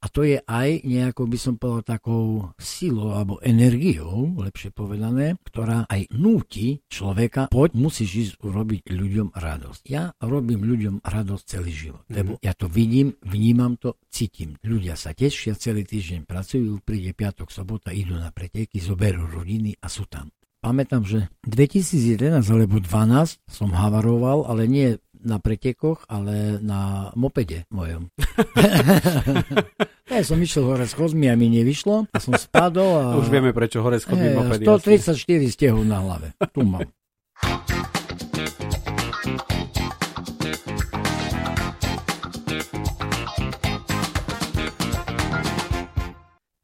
[0.00, 5.84] A to je aj nejakou, by som povedal, takou silou alebo energiou, lepšie povedané, ktorá
[5.92, 9.82] aj núti človeka, poď musíš ísť urobiť ľuďom radosť.
[9.92, 12.16] Ja robím ľuďom radosť celý život, mm-hmm.
[12.16, 14.56] lebo ja to vidím, vnímam to, cítim.
[14.64, 19.86] Ľudia sa tešia, celý týždeň pracujú, príde piatok, sobota, idú na preteky, zoberú rodiny a
[19.92, 20.32] sú tam.
[20.60, 28.08] Pamätám, že 2011 alebo 2012 som havaroval, ale nie na pretekoch, ale na mopede mojom.
[30.10, 33.04] ja som išiel hore s a mi nevyšlo a som spadol a...
[33.20, 34.64] Už vieme prečo hore s chodmi mopedy.
[34.64, 35.16] 134
[35.52, 36.32] stehov na hlave.
[36.56, 36.88] Tu mám.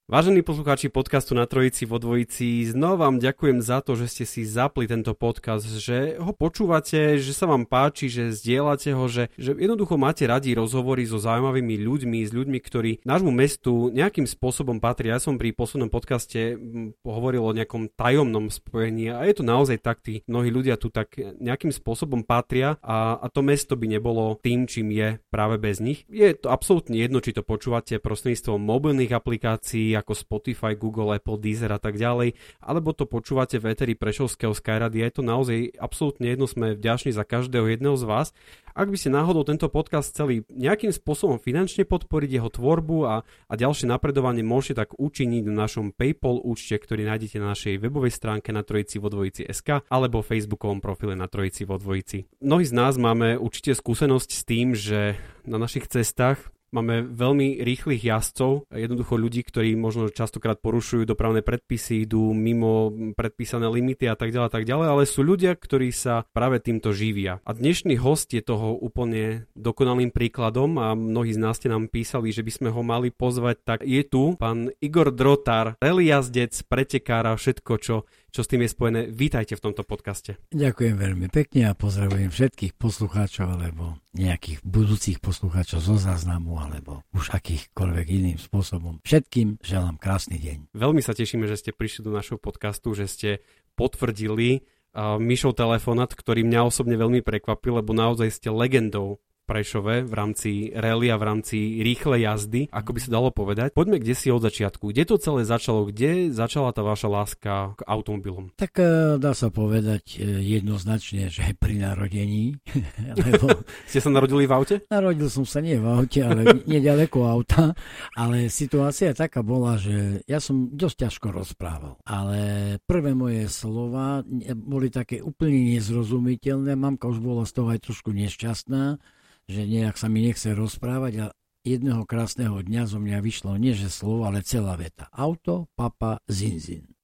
[0.06, 4.46] Vážení poslucháči podcastu na Trojici vo Dvojici, znova vám ďakujem za to, že ste si
[4.46, 9.58] zapli tento podcast, že ho počúvate, že sa vám páči, že zdieľate ho, že, že
[9.58, 15.18] jednoducho máte radi rozhovory so zaujímavými ľuďmi, s ľuďmi, ktorí nášmu mestu nejakým spôsobom patria.
[15.18, 16.54] Ja som pri poslednom podcaste
[17.02, 21.18] hovoril o nejakom tajomnom spojení a je to naozaj tak, tí mnohí ľudia tu tak
[21.18, 26.06] nejakým spôsobom patria a, a to mesto by nebolo tým, čím je práve bez nich.
[26.06, 31.72] Je to absolútne jedno, či to počúvate prostredníctvom mobilných aplikácií, ako Spotify, Google, Apple, Deezer
[31.72, 35.02] a tak ďalej, alebo to počúvate v Eteri Prešovského Skyrady.
[35.02, 38.28] Je to naozaj absolútne jedno, sme vďační za každého jedného z vás.
[38.76, 43.54] Ak by ste náhodou tento podcast chceli nejakým spôsobom finančne podporiť jeho tvorbu a, a
[43.56, 48.52] ďalšie napredovanie, môžete tak učiniť na našom PayPal účte, ktorý nájdete na našej webovej stránke
[48.52, 52.28] na Trojici vo Dvojici SK alebo facebookovom profile na Trojici vo Dvojici.
[52.44, 55.16] Mnohí z nás máme určite skúsenosť s tým, že
[55.48, 62.04] na našich cestách Máme veľmi rýchlych jazdcov, jednoducho ľudí, ktorí možno častokrát porušujú dopravné predpisy,
[62.04, 66.58] idú mimo predpísané limity a tak ďalej, tak ďalej, ale sú ľudia, ktorí sa práve
[66.58, 67.38] týmto živia.
[67.46, 72.34] A dnešný host je toho úplne dokonalým príkladom a mnohí z nás ste nám písali,
[72.34, 77.30] že by sme ho mali pozvať, tak je tu pán Igor Drotar, rally jazdec, pretekár
[77.30, 77.96] a všetko, čo
[78.36, 79.00] čo s tým je spojené.
[79.08, 80.36] Vítajte v tomto podcaste.
[80.52, 87.32] Ďakujem veľmi pekne a pozdravujem všetkých poslucháčov alebo nejakých budúcich poslucháčov zo záznamu alebo už
[87.32, 89.00] akýchkoľvek iným spôsobom.
[89.08, 90.76] Všetkým želám krásny deň.
[90.76, 93.30] Veľmi sa tešíme, že ste prišli do našho podcastu, že ste
[93.72, 94.60] potvrdili
[94.92, 100.50] uh, Myšov telefonát, ktorý mňa osobne veľmi prekvapil, lebo naozaj ste legendou Prešove v rámci
[100.74, 103.70] rally a v rámci rýchlej jazdy, ako by sa dalo povedať.
[103.78, 104.90] Poďme kde si od začiatku.
[104.90, 105.86] Kde to celé začalo?
[105.86, 108.50] Kde začala tá vaša láska k automobilom?
[108.58, 112.58] Tak e, dá sa povedať e, jednoznačne, že pri narodení.
[113.22, 113.62] lebo...
[113.86, 114.76] Ste sa narodili v aute?
[114.90, 117.70] Narodil som sa nie v aute, ale nedaleko auta.
[118.18, 121.94] Ale situácia taká bola, že ja som dosť ťažko rozprával.
[122.02, 122.38] Ale
[122.82, 124.26] prvé moje slova
[124.58, 126.74] boli také úplne nezrozumiteľné.
[126.74, 128.98] Mamka už bola z toho aj trošku nešťastná
[129.46, 131.26] že nejak sa mi nechce rozprávať a
[131.66, 135.10] jedného krásneho dňa zo mňa vyšlo nie že slovo, ale celá veta.
[135.10, 136.95] Auto, papa, zinzin.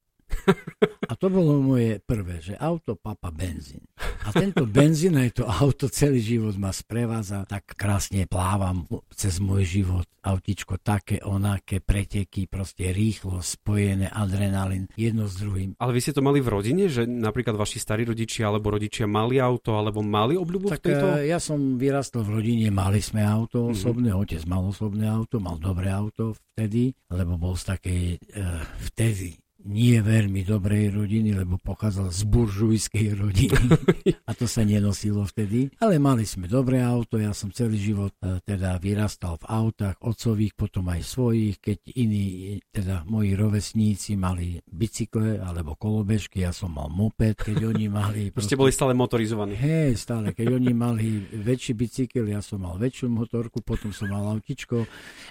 [1.10, 3.84] A to bolo moje prvé, že auto, papa, benzín.
[4.24, 9.66] A tento benzín aj to auto celý život ma sprevádza, tak krásne plávam cez môj
[9.66, 10.06] život.
[10.22, 15.74] Autičko také, onaké, preteky, proste rýchlo, spojené, adrenalín, jedno s druhým.
[15.82, 19.42] Ale vy ste to mali v rodine, že napríklad vaši starí rodičia alebo rodičia mali
[19.42, 21.06] auto, alebo mali obľubu tak, v tejto?
[21.18, 23.74] Eh, ja som vyrastol v rodine, mali sme auto mm-hmm.
[23.74, 28.02] osobné, otec mal osobné auto, mal dobré auto vtedy, lebo bol z takej
[28.38, 28.62] uh,
[28.94, 33.64] vtedy nie veľmi dobrej rodiny, lebo pochádzal z buržujskej rodiny
[34.28, 35.70] a to sa nenosilo vtedy.
[35.78, 40.58] Ale mali sme dobré auto, ja som celý život e, teda vyrastal v autách otcových,
[40.58, 46.90] potom aj svojich, keď iní, teda moji rovesníci mali bicykle alebo kolobežky, ja som mal
[46.90, 48.20] moped, keď oni mali...
[48.34, 49.54] Proste boli stále motorizovaní.
[49.54, 54.26] Hej, stále, keď oni mali väčší bicykel, ja som mal väčšiu motorku, potom som mal
[54.34, 54.84] autičko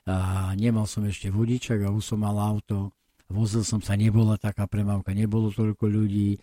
[0.07, 2.93] a nemal som ešte vodičak a už som mal auto
[3.31, 6.37] Vozil som sa, nebola taká premávka, nebolo toľko ľudí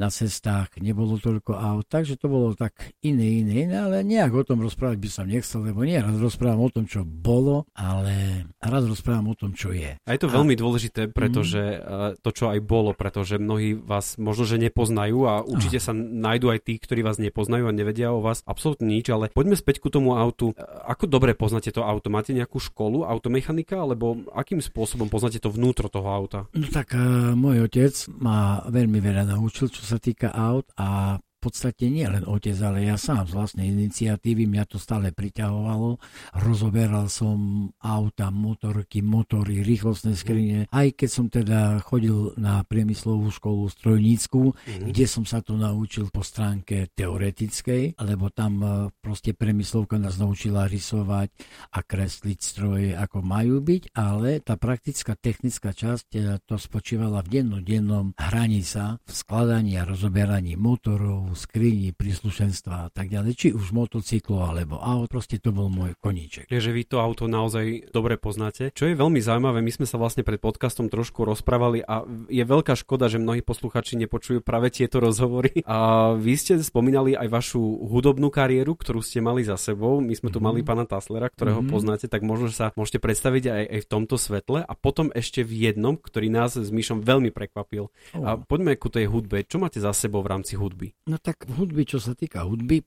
[0.00, 4.44] na cestách, nebolo toľko aut, takže to bolo tak iné, iné, iné, ale nejak o
[4.46, 8.88] tom rozprávať by som nechcel, lebo nie rád rozprávam o tom, čo bolo, ale rád
[8.88, 9.96] rozprávam o tom, čo je.
[9.96, 10.34] A je to a...
[10.40, 12.24] veľmi dôležité, pretože mm.
[12.24, 15.84] to, čo aj bolo, pretože mnohí vás možno, že nepoznajú a určite a.
[15.84, 19.58] sa nájdú aj tí, ktorí vás nepoznajú a nevedia o vás absolútne nič, ale poďme
[19.58, 20.56] späť ku tomu autu.
[20.88, 22.08] Ako dobre poznáte to auto?
[22.08, 26.46] Máte nejakú školu automechanika, alebo akým spôsobom poznáte to vnútro toho auta?
[26.54, 31.90] No tak uh, môj otec ma veľmi veľa naučil, čo sa týka aut a podstate
[31.90, 35.98] nie len otec, ale ja sám z vlastnej iniciatívy, mňa to stále priťahovalo.
[36.38, 43.66] Rozoberal som auta, motorky, motory, rýchlostné skrine, aj keď som teda chodil na priemyslovú školu
[43.66, 44.86] strojnícku, mm-hmm.
[44.94, 48.66] kde som sa to naučil po stránke teoretickej, lebo tam e,
[49.02, 51.34] proste priemyslovka nás naučila rysovať
[51.74, 57.42] a kresliť stroje, ako majú byť, ale tá praktická technická časť e, to spočívala v
[57.42, 63.72] dennodennom hraní sa, v skladaní a rozoberaní motorov, skrini, príslušenstva a tak ďalej, či už
[63.74, 66.48] motocyklo alebo aut, proste to bol môj koníček.
[66.48, 68.70] Takže vy to auto naozaj dobre poznáte.
[68.72, 72.76] Čo je veľmi zaujímavé, my sme sa vlastne pred podcastom trošku rozprávali a je veľká
[72.76, 75.64] škoda, že mnohí posluchači nepočujú práve tieto rozhovory.
[75.64, 80.02] A vy ste spomínali aj vašu hudobnú kariéru, ktorú ste mali za sebou.
[80.02, 80.46] My sme tu mm-hmm.
[80.50, 81.72] mali pána Taslera, ktorého mm-hmm.
[81.72, 84.66] poznáte, tak možno sa môžete predstaviť aj, aj v tomto svetle.
[84.66, 87.88] A potom ešte v jednom, ktorý nás s Myšom veľmi prekvapil.
[87.88, 88.26] Oh.
[88.26, 89.46] A poďme ku tej hudbe.
[89.46, 90.90] Čo máte za sebou v rámci hudby?
[91.06, 92.82] No tak v hudby, čo sa týka hudby,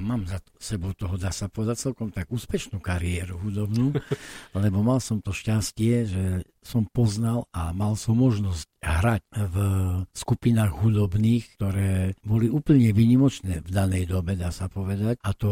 [0.00, 3.92] mám za sebou toho, dá sa povedať, celkom tak úspešnú kariéru hudobnú,
[4.64, 6.22] lebo mal som to šťastie, že
[6.68, 9.56] som poznal a mal som možnosť hrať v
[10.14, 15.18] skupinách hudobných, ktoré boli úplne vynimočné v danej dobe, dá sa povedať.
[15.26, 15.50] A to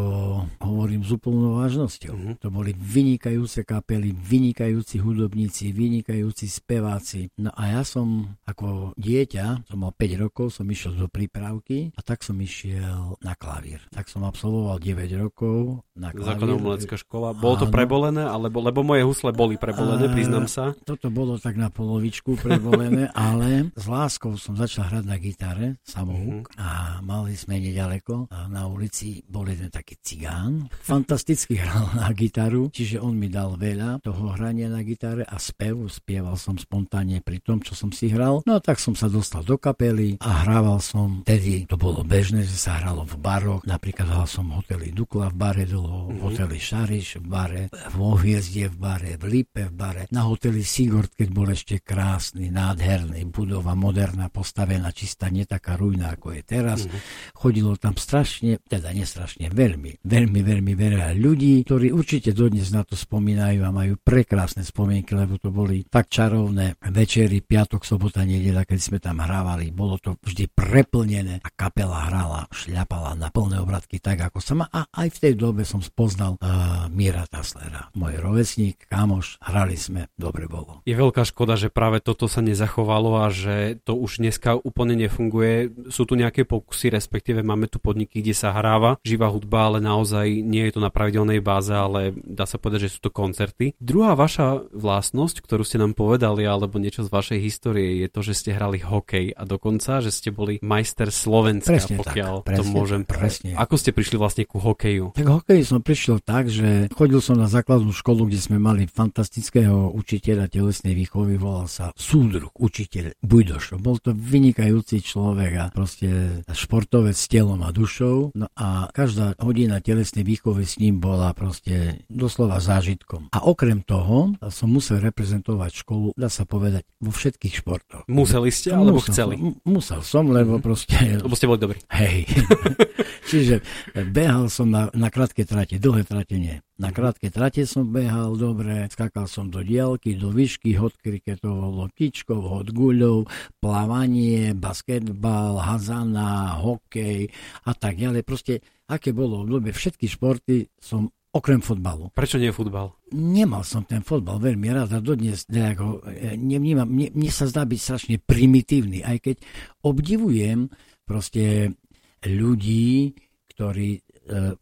[0.63, 2.15] hovorím s úplnou vážnosťou.
[2.15, 2.35] Mm-hmm.
[2.39, 7.27] To boli vynikajúce kapely, vynikajúci hudobníci, vynikajúci speváci.
[7.35, 12.01] No a ja som ako dieťa, som mal 5 rokov, som išiel do prípravky a
[12.01, 13.83] tak som išiel na klavír.
[13.91, 16.31] Tak som absolvoval 9 rokov na klavír.
[16.31, 17.35] Základná umelecká škola.
[17.35, 20.71] Bolo to prebolené, alebo, lebo moje husle boli prebolené, priznám sa.
[20.87, 26.51] Toto bolo tak na polovičku prebolené, ale s láskou som začal hrať na gitare, samohúk,
[26.51, 26.61] mm-hmm.
[26.61, 28.29] a mali sme nedaleko.
[28.31, 30.67] A na ulici bol jeden taký cigán.
[30.83, 35.89] Fantasticky hral na gitaru, čiže on mi dal veľa toho hrania na gitare a spev.
[35.91, 38.43] Spieval som spontánne pri tom, čo som si hral.
[38.45, 42.57] No tak som sa dostal do kapely a hrával som, tedy to bolo bežné, že
[42.57, 43.63] sa hralo v baroch.
[43.67, 47.97] Napríklad hral som v hoteli Dukla v bare dlho, v hoteli Šariš v bare, v
[47.97, 53.27] Ohviezdie v bare, v Lipe v bare, na hoteli Sigurd, keď bol ešte krásny, nádherný,
[53.27, 56.87] budova moderná, postavená, čistá, nie taká rujná, ako je teraz.
[56.87, 57.35] Mm-hmm.
[57.35, 62.95] Chodilo tam strašne, teda nestrašne, veľmi, veľmi, veľmi veľa ľudí, ktorí určite dodnes na to
[62.95, 68.79] spomínajú a majú prekrásne spomienky, lebo to boli tak čarovné večery, piatok, sobota, nedela, keď
[68.79, 69.75] sme tam hrávali.
[69.75, 74.71] Bolo to vždy preplnené a kapela hrala, šľapala na plné obratky tak, ako sa má.
[74.71, 80.07] A aj v tej dobe som spoznal uh, Mira Taslera, môj rovesník, kamoš, hrali sme,
[80.15, 80.76] dobre bolo.
[80.83, 85.73] Je veľká škoda, že práve toto sa nezachovalo a že to už dneska úplne nefunguje.
[85.89, 90.43] Sú tu nejaké pokusy, respektíve máme tu podniky, kde sa hráva živá hudba, ale naozaj
[90.43, 93.71] nie je to na pravidelnej báze, ale dá sa povedať, že sú to koncerty.
[93.79, 98.33] Druhá vaša vlastnosť, ktorú ste nám povedali, alebo niečo z vašej histórie, je to, že
[98.35, 102.63] ste hrali hokej a dokonca, že ste boli majster Slovenska, presne pokiaľ tak, presne, to
[102.67, 103.01] môžem.
[103.07, 103.51] Presne.
[103.55, 105.15] Ako ste prišli vlastne ku hokeju?
[105.15, 109.93] Tak hokej som prišiel tak, že chodil som na základnú školu, kde sme mali fantastického
[109.95, 113.79] učiteľa telesnej výchovy, volal sa súdruh, učiteľ Bujdoš.
[113.79, 118.35] Bol to vynikajúci človek a proste športovec s telom a dušou.
[118.35, 123.31] No a každá hodina telesnej výchovy s ním bola proste doslova zážitkom.
[123.31, 128.03] A okrem toho som musel reprezentovať školu, dá sa povedať, vo všetkých športoch.
[128.11, 129.35] Museli ste, alebo musel chceli?
[129.63, 130.63] Musel som, lebo mhm.
[130.67, 130.99] proste...
[131.23, 131.79] Lebo ste boli dobrí.
[131.95, 132.27] Hej.
[133.31, 133.63] Čiže
[134.11, 136.59] behal som na, na krátke trate, dlhé trate nie.
[136.77, 142.37] Na krátke trate som behal dobre, skakal som do diálky, do výšky, hod kriketovou loptičkou,
[142.37, 143.25] hod guľov,
[143.57, 147.33] plávanie, basketbal, hazana, hokej
[147.65, 148.21] a tak ďalej.
[148.21, 152.13] Proste, aké bolo v dobe, všetky športy som okrem fotbalu.
[152.13, 152.93] Prečo nie futbal?
[153.13, 156.05] Nemal som ten fotbal veľmi rád a dodnes nejako,
[156.37, 159.35] nevnímam, mne, mne sa zdá byť strašne primitívny, aj keď
[159.81, 160.69] obdivujem
[161.09, 161.73] proste
[162.21, 163.17] ľudí,
[163.53, 164.06] ktorí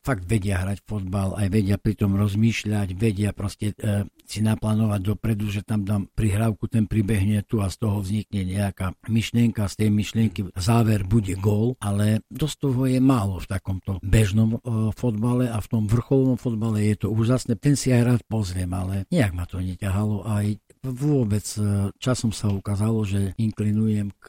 [0.02, 5.62] fakt vedia hrať fotbal, aj vedia pritom rozmýšľať, vedia proste e, si naplánovať dopredu, že
[5.62, 10.40] tam dám prihrávku, ten pribehne tu a z toho vznikne nejaká myšlienka, z tej myšlienky
[10.58, 14.60] záver bude gól, ale dosť toho je málo v takomto bežnom e,
[14.94, 17.58] fotbale a v tom vrcholovom fotbale je to úžasné.
[17.58, 20.58] Ten si aj rád pozriem, ale nejak ma to neťahalo aj
[20.92, 24.26] vôbec e, časom sa ukázalo, že inklinujem k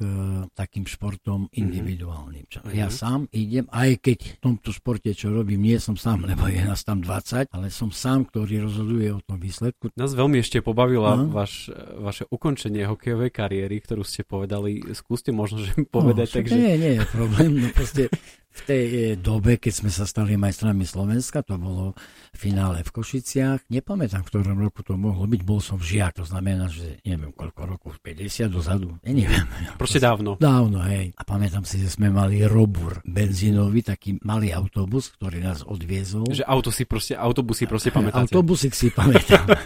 [0.55, 1.53] takým športom mhm.
[1.53, 2.45] individuálnym.
[2.47, 2.77] Mm-hmm.
[2.77, 6.63] Ja sám idem, aj keď v tomto športe, čo robím, nie som sám, lebo je
[6.63, 9.93] nás tam 20, ale som sám, ktorý rozhoduje o tom výsledku.
[9.99, 11.33] Nás veľmi ešte pobavila no.
[11.33, 14.81] vaš, vaše ukončenie hokejovej kariéry, ktorú ste povedali.
[14.95, 16.29] Skúste možno, že povedať.
[16.31, 16.57] No, tak, že...
[16.57, 17.51] Nie, nie je problém.
[17.61, 18.09] No proste
[18.57, 21.93] v tej eh, dobe, keď sme sa stali majstrami Slovenska, to bolo
[22.33, 23.69] finále v Košiciach.
[23.69, 25.41] Nepamätám, v ktorom roku to mohlo byť.
[25.45, 28.97] Bol som žiak, to znamená, že neviem koľko rokov, 50 dozadu.
[29.05, 29.45] Ja neviem.
[29.81, 30.41] Proste dávno.
[30.41, 31.13] Dávno, hej.
[31.17, 36.29] A pamätám si, že sme mali Robur, benzínový, taký malý autobus, ktorý nás odviezol.
[36.33, 38.33] Že auto si proste, autobusy proste pamätáte.
[38.33, 39.45] Autobusik si pamätám.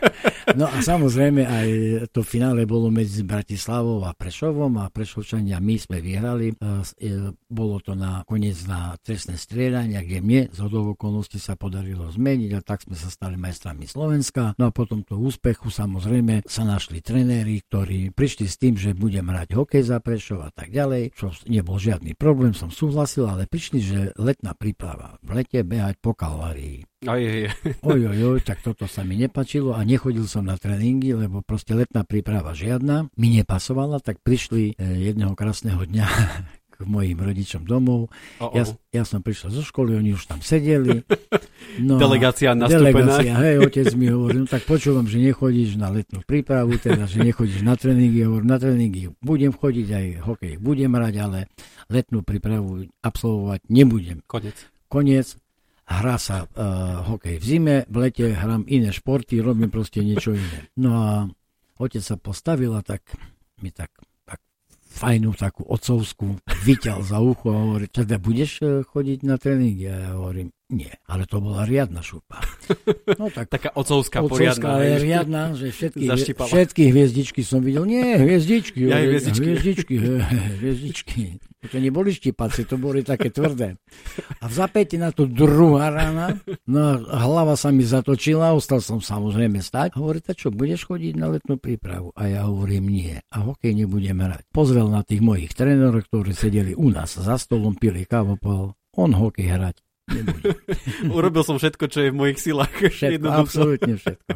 [0.50, 1.68] No a samozrejme aj
[2.10, 6.50] to finále bolo medzi Bratislavou a Prešovom a Prešovčania my sme vyhrali.
[6.50, 6.54] E,
[7.46, 12.50] bolo to na koniec na trestné striedania, kde mne z hodov okolností sa podarilo zmeniť
[12.56, 14.54] a tak sme sa stali majstrami Slovenska.
[14.56, 19.28] No a potom to úspechu samozrejme sa našli trenéri, ktorí prišli s tým, že budem
[19.28, 23.78] hrať hokej za Prešov a tak ďalej, čo nebol žiadny problém, som súhlasil, ale prišli,
[23.80, 26.84] že letná príprava v lete behať po Kalvárii.
[27.08, 27.48] Oj,
[27.80, 32.04] oj, oj, tak toto sa mi nepačilo a nechodil som na tréningy, lebo proste letná
[32.04, 36.06] príprava žiadna mi nepasovala, tak prišli e, jedného krásneho dňa
[36.86, 38.08] mojim rodičom domov.
[38.40, 38.54] Oh, oh.
[38.54, 41.00] Ja, ja som prišiel zo školy, oni už tam sedeli.
[41.78, 43.22] No, delegácia nastúpená.
[43.22, 47.22] Delegácia, hej, otec mi hovorí, no tak počúvam, že nechodíš na letnú prípravu, teda, že
[47.22, 48.26] nechodíš na tréningy.
[48.26, 51.46] Hovorím, na tréningy budem chodiť, aj hokej budem hrať, ale
[51.86, 54.18] letnú prípravu absolvovať nebudem.
[54.26, 54.56] Konec.
[54.90, 55.38] Koniec
[55.90, 60.70] hrá sa uh, hokej v zime, v lete hrám iné športy, robím proste niečo iné.
[60.78, 61.10] No a
[61.78, 63.02] otec sa postavil a tak
[63.62, 63.90] mi tak
[65.00, 66.36] fajnú takú otcovskú
[66.68, 69.88] vyťal za ucho a hovorí, teda budeš e, chodiť na tréningy?
[69.88, 72.38] A ja hovorím, nie, ale to bola riadna šupa.
[73.20, 74.86] No, tak, Taká ocovská, ocovská poriadna.
[74.86, 76.06] je riadna, že všetky,
[76.40, 77.84] všetky hviezdičky som videl.
[77.84, 78.86] Nie, hviezdičky.
[78.86, 79.44] Ja hviezdičky.
[79.50, 79.94] Hviezdičky,
[80.56, 81.22] hviezdičky.
[81.60, 83.76] To neboli štipaci, to boli také tvrdé.
[84.40, 89.60] A v zapäti na to druhá rána, no hlava sa mi zatočila, ostal som samozrejme
[89.60, 89.98] stať.
[90.00, 92.16] Hovorí, čo, budeš chodiť na letnú prípravu?
[92.16, 93.18] A ja hovorím, nie.
[93.28, 94.48] A hokej nebudem hrať.
[94.54, 98.40] Pozrel na tých mojich trénerov, ktorí sedeli u nás za stolom, pili kávu,
[98.96, 99.76] on hokej hrať
[101.16, 102.72] Urobil som všetko, čo je v mojich silách.
[102.74, 104.28] Všetko, absolútne všetko.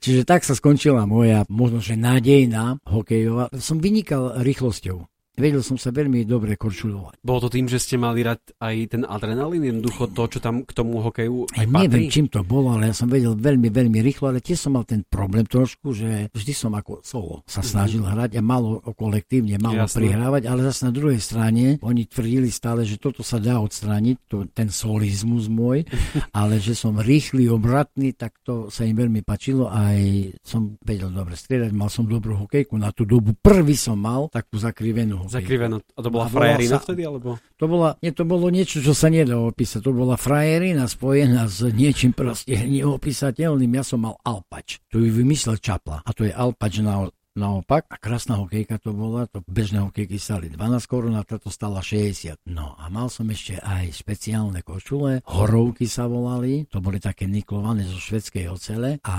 [0.00, 3.52] Čiže tak sa skončila moja možno, že nádejná hokejová.
[3.60, 5.04] Som vynikal rýchlosťou
[5.40, 7.24] vedel som sa veľmi dobre korčulovať.
[7.24, 10.72] Bolo to tým, že ste mali rád aj ten adrenalín, jednoducho to, čo tam k
[10.76, 11.84] tomu hokeju aj patrí?
[11.88, 14.84] Neviem, čím to bolo, ale ja som vedel veľmi, veľmi rýchlo, ale tiež som mal
[14.84, 17.68] ten problém trošku, že vždy som ako solo sa mhm.
[17.68, 18.14] snažil mm-hmm.
[18.20, 19.96] hrať a malo kolektívne, malo Jasne.
[20.04, 24.44] prihrávať, ale zase na druhej strane oni tvrdili stále, že toto sa dá odstrániť, to,
[24.52, 25.88] ten solizmus môj,
[26.40, 31.38] ale že som rýchly, obratný, tak to sa im veľmi pačilo aj som vedel dobre
[31.38, 35.78] striedať, mal som dobrú hokejku, na tú dobu prvý som mal takú zakrivenú Zakrivená.
[35.94, 37.38] A to bola a frajerina sa, vtedy, alebo?
[37.56, 39.80] To, bola, nie, to bolo niečo, čo sa nedá opísať.
[39.86, 43.70] To bola frajerina spojená s niečím proste neopísateľným.
[43.78, 44.82] Ja som mal alpač.
[44.90, 46.02] To ju vymyslel Čapla.
[46.02, 50.50] A to je alpač na, Naopak, a krásna hokejka to bola, to bežné hokejky stali
[50.50, 52.42] 12 korún a táto stala 60.
[52.50, 57.86] No a mal som ešte aj špeciálne košule, horovky sa volali, to boli také niklované
[57.86, 59.16] zo švedskej ocele a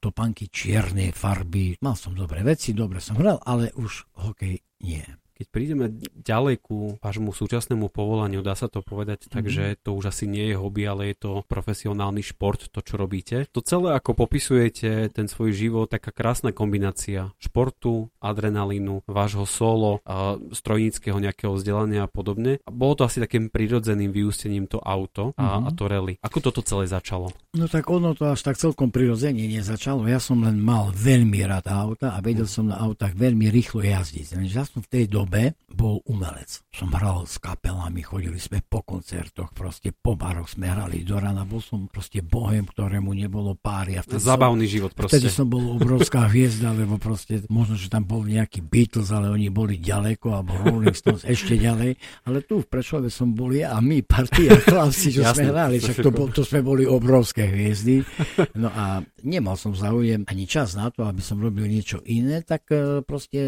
[0.00, 1.76] topanky čiernej farby.
[1.84, 4.56] Mal som dobré veci, dobre som hral, ale už hokej
[4.88, 5.04] nie.
[5.42, 5.90] Keď prídeme
[6.22, 9.34] ďalej ku vášmu súčasnému povolaniu, dá sa to povedať mm-hmm.
[9.34, 9.50] tak, mhm.
[9.50, 13.50] že to už asi nie je hobby, ale je to profesionálny šport, to čo robíte.
[13.50, 20.38] To celé, ako popisujete ten svoj život, taká krásna kombinácia športu, adrenalínu, vášho solo, a
[20.54, 22.62] strojníckého nejakého vzdelania a podobne.
[22.62, 25.66] A bolo to asi takým prirodzeným vyústením to auto a, mm-hmm.
[25.66, 26.14] a to rally.
[26.22, 27.34] Ako toto celé začalo?
[27.58, 30.06] No tak ono to až tak celkom prirodzene nezačalo.
[30.06, 34.36] Ja som len mal veľmi rád auta a vedel som na autách veľmi rýchlo jazdiť.
[34.52, 36.60] ja som v tej dobe dobe bol umelec.
[36.68, 41.48] Som hral s kapelami, chodili sme po koncertoch, proste po baroch sme hrali do rana.
[41.48, 43.96] Bol som proste bohem, ktorému nebolo páry.
[43.96, 45.16] A Zabavný som, život proste.
[45.16, 49.48] Vtedy som bol obrovská hviezda, lebo proste možno, že tam bol nejaký Beatles, ale oni
[49.48, 51.96] boli ďaleko, alebo Rolling Stones ešte ďalej.
[52.28, 55.80] Ale tu v Prešove som bol ja a my, partia chlapci, čo sme hrali.
[55.80, 58.04] Však to, to sme boli obrovské hviezdy.
[58.52, 62.68] No a nemal som záujem ani čas na to, aby som robil niečo iné, tak
[62.70, 63.40] eh, proste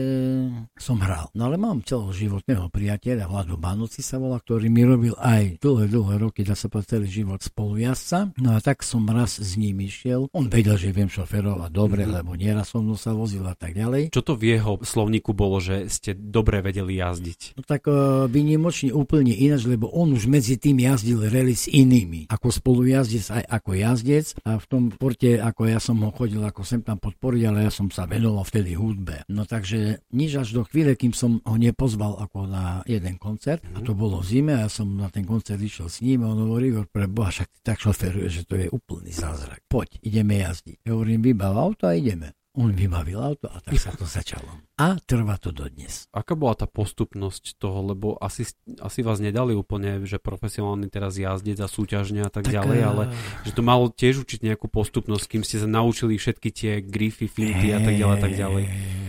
[0.79, 1.29] som hral.
[1.35, 5.91] No ale mám mám celoživotného priateľa, Vlado Banoci sa volá, ktorý mi robil aj dlhé,
[5.91, 8.31] dlhé roky, dá sa povedať celý život spolujazca.
[8.39, 10.31] No a tak som raz s ním išiel.
[10.31, 12.15] On vedel, že viem šoferovať dobre, mm-hmm.
[12.23, 14.15] lebo nieraz som sa vozil a tak ďalej.
[14.15, 17.59] Čo to v jeho slovníku bolo, že ste dobre vedeli jazdiť?
[17.59, 22.31] No tak uh, vynimočne úplne ináč, lebo on už medzi tým jazdil rally s inými.
[22.31, 26.63] Ako spolujazdec aj ako jazdec a v tom porte, ako ja som ho chodil ako
[26.63, 29.27] sem tam podporiť, ale ja som sa venoval vtedy hudbe.
[29.27, 33.81] No takže nič až do chvíle, kým som ho nepozval ako na jeden koncert a
[33.81, 36.45] to bolo v zime a ja som na ten koncert išiel s ním a on
[36.45, 39.63] hovorí, pre Boha, však ty tak šoferuje, že to je úplný zázrak.
[39.67, 40.85] Poď, ideme jazdiť.
[40.87, 42.33] Ja hovorím, vybav auto a ideme.
[42.55, 44.47] on vybavil auto a tak sa to začalo.
[44.79, 46.07] A trvá to dodnes.
[46.15, 48.47] Aká bola tá postupnosť toho, lebo asi,
[48.79, 53.03] asi vás nedali úplne, že profesionálny teraz jazdec a súťažne a tak, tak ďalej, ale
[53.43, 57.75] že to malo tiež učiť nejakú postupnosť, kým ste sa naučili všetky tie grify, finty
[57.75, 58.65] a tak ďalej, tak ďalej.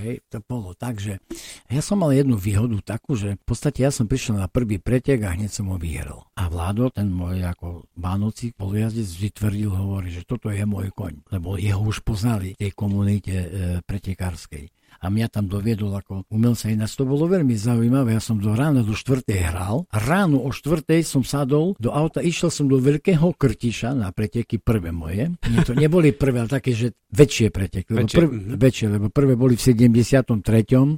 [0.06, 1.18] Hej, to bolo tak, že
[1.66, 5.26] ja som mal jednu výhodu takú, že v podstate ja som prišiel na prvý pretek
[5.26, 6.30] a hneď som ho vyhral.
[6.38, 11.26] A Vládo, ten môj ako Vánoci, poljazdec, vždy tvrdil, hovorí, že toto je môj koň,
[11.34, 13.48] lebo jeho už poznali tej komunite e,
[13.82, 14.70] pretekárskej
[15.02, 16.72] a mňa tam doviedol ako umelca.
[16.72, 18.16] Ináč to bolo veľmi zaujímavé.
[18.16, 19.88] Ja som do rána do štvrtej hral.
[19.92, 24.96] Ráno o štvrtej som sadol do auta, išiel som do veľkého krtiša na preteky prvé
[24.96, 25.32] moje.
[25.48, 27.90] Nie, to neboli prvé, ale také, že väčšie preteky.
[27.92, 28.58] Lebo väčšie, prv, mm-hmm.
[28.60, 30.32] väčšie, lebo prvé boli v 73.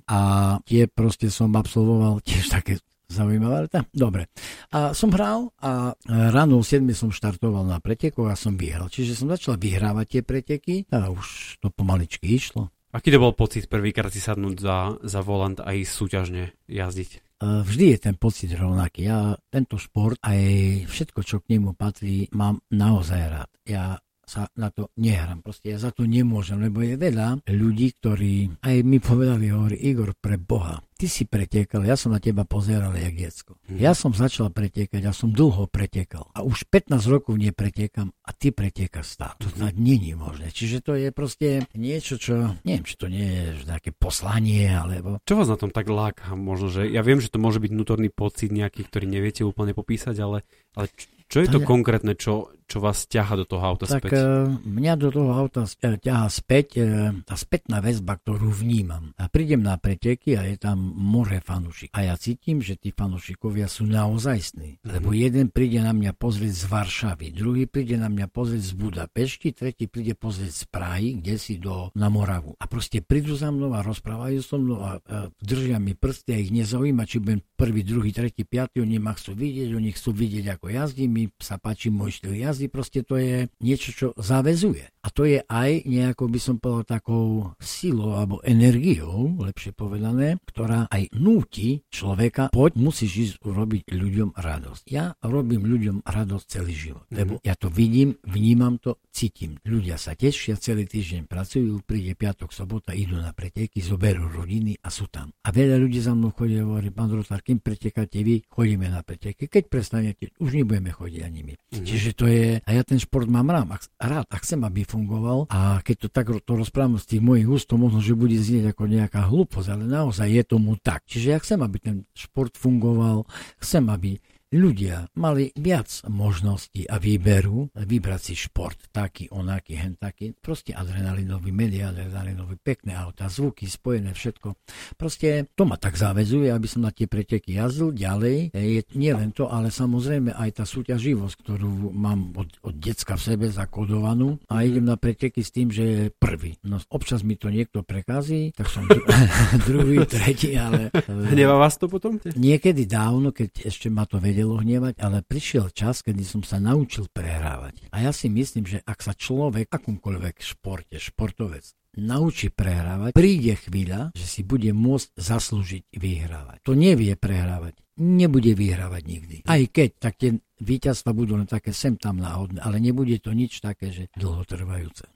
[0.08, 0.20] a
[0.66, 3.88] tie proste som absolvoval tiež také Zaujímavé, tak?
[3.96, 4.28] Dobre.
[4.76, 8.92] A som hral a ráno o 7 som štartoval na pretekoch a som vyhral.
[8.92, 12.68] Čiže som začal vyhrávať tie preteky a už to pomaličky išlo.
[12.98, 17.12] Aký to bol pocit prvýkrát si sadnúť za, za volant a ísť súťažne jazdiť?
[17.14, 17.20] E,
[17.62, 19.06] vždy je ten pocit rovnaký.
[19.06, 20.42] Ja tento šport aj
[20.90, 23.54] všetko, čo k nemu patrí, mám naozaj rád.
[23.70, 25.40] Ja sa na to nehrám.
[25.40, 30.12] Proste ja za to nemôžem, lebo je veľa ľudí, ktorí aj mi povedali, hovorí Igor,
[30.20, 33.56] pre Boha, ty si pretekal, ja som na teba pozeral jak diecko.
[33.70, 33.80] Hmm.
[33.80, 36.28] Ja som začal pretekať, ja som dlho pretekal.
[36.36, 39.40] A už 15 rokov nepretekam a ty pretekáš stále.
[39.40, 39.80] To hmm.
[39.80, 40.52] není možné.
[40.52, 45.24] Čiže to je proste niečo, čo, neviem, či to nie je nejaké poslanie, alebo...
[45.24, 46.36] Čo vás na tom tak láka?
[46.36, 50.20] Možno, že ja viem, že to môže byť vnútorný pocit nejaký, ktorý neviete úplne popísať,
[50.20, 50.44] ale,
[50.76, 50.92] ale
[51.28, 54.12] čo je to konkrétne, čo, čo vás ťaha do toho auta tak, späť?
[54.12, 56.84] Tak mňa do toho auta e, ťaha späť e,
[57.24, 59.16] tá spätná väzba, ktorú vnímam.
[59.16, 61.96] A prídem na preteky a je tam more fanúšik.
[61.96, 64.84] A ja cítim, že tí fanúšikovia sú naozajstní.
[64.84, 64.92] Mm-hmm.
[65.00, 69.56] Lebo jeden príde na mňa pozrieť z Varšavy, druhý príde na mňa pozrieť z Budapešti,
[69.56, 72.60] tretí príde pozrieť z Prahy, kde si do, na Moravu.
[72.60, 76.38] A proste prídu za mnou a rozprávajú so mnou a, a držia mi prsty a
[76.44, 80.46] ich nezaujíma, či budem prvý, druhý, tretí, piatý, oni ma chcú vidieť, oni chcú vidieť,
[80.60, 84.90] ako jazdím, mi sa páči môj štýl jazdy, proste to je niečo, čo zavezuje.
[85.06, 90.90] A to je aj nejako by som povedal takou silou alebo energiou, lepšie povedané, ktorá
[90.90, 94.84] aj núti človeka, poď musíš ísť urobiť ľuďom radosť.
[94.90, 97.20] Ja robím ľuďom radosť celý život, mm-hmm.
[97.24, 99.58] lebo ja to vidím, vnímam to, cítim.
[99.64, 104.94] Ľudia sa tešia, celý týždeň pracujú, príde piatok, sobota, idú na preteky, zoberú rodiny a
[104.94, 105.34] sú tam.
[105.42, 109.02] A veľa ľudí za mnou chodí a hovorí, pán Rotár, kým pretekáte vy, chodíme na
[109.02, 109.50] preteky.
[109.50, 111.54] Keď prestanete, už nebudeme chodiť ani my.
[111.58, 111.86] Mm-hmm.
[111.88, 115.48] Čiže to je, a ja ten šport mám rád, ak, rád a chcem, aby fungoval.
[115.52, 118.72] A keď to tak to rozprávam z tých mojich úst, to možno, že bude znieť
[118.76, 121.04] ako nejaká hlúposť, ale naozaj je tomu tak.
[121.06, 123.28] Čiže ja chcem, aby ten šport fungoval,
[123.60, 124.22] chcem, aby
[124.54, 131.52] ľudia mali viac možností a výberu vybrať si šport, taký, onaký, hen taký, proste adrenalinový,
[131.52, 134.56] media adrenalinový, pekné auta, zvuky spojené, všetko.
[134.96, 138.56] Proste to ma tak záväzuje, aby som na tie preteky jazdil ďalej.
[138.56, 143.26] Je nie len to, ale samozrejme aj tá súťaživosť, ktorú mám od, od decka v
[143.34, 146.56] sebe zakodovanú a idem na preteky s tým, že je prvý.
[146.64, 148.88] No občas mi to niekto prekazí, tak som
[149.68, 150.94] druhý, tretí, ale...
[151.08, 152.20] Hneva vás to potom?
[152.24, 156.62] Niekedy dávno, keď ešte ma to vedie vedelo hnevať, ale prišiel čas, kedy som sa
[156.62, 157.90] naučil prehrávať.
[157.90, 161.66] A ja si myslím, že ak sa človek akomkoľvek športe, športovec,
[161.98, 166.62] naučí prehrávať, príde chvíľa, že si bude môcť zaslúžiť vyhrávať.
[166.70, 169.36] To nevie prehrávať, nebude vyhrávať nikdy.
[169.50, 173.58] Aj keď, tak tie víťazstva budú len také sem tam náhodné, ale nebude to nič
[173.58, 175.10] také, že dlhotrvajúce.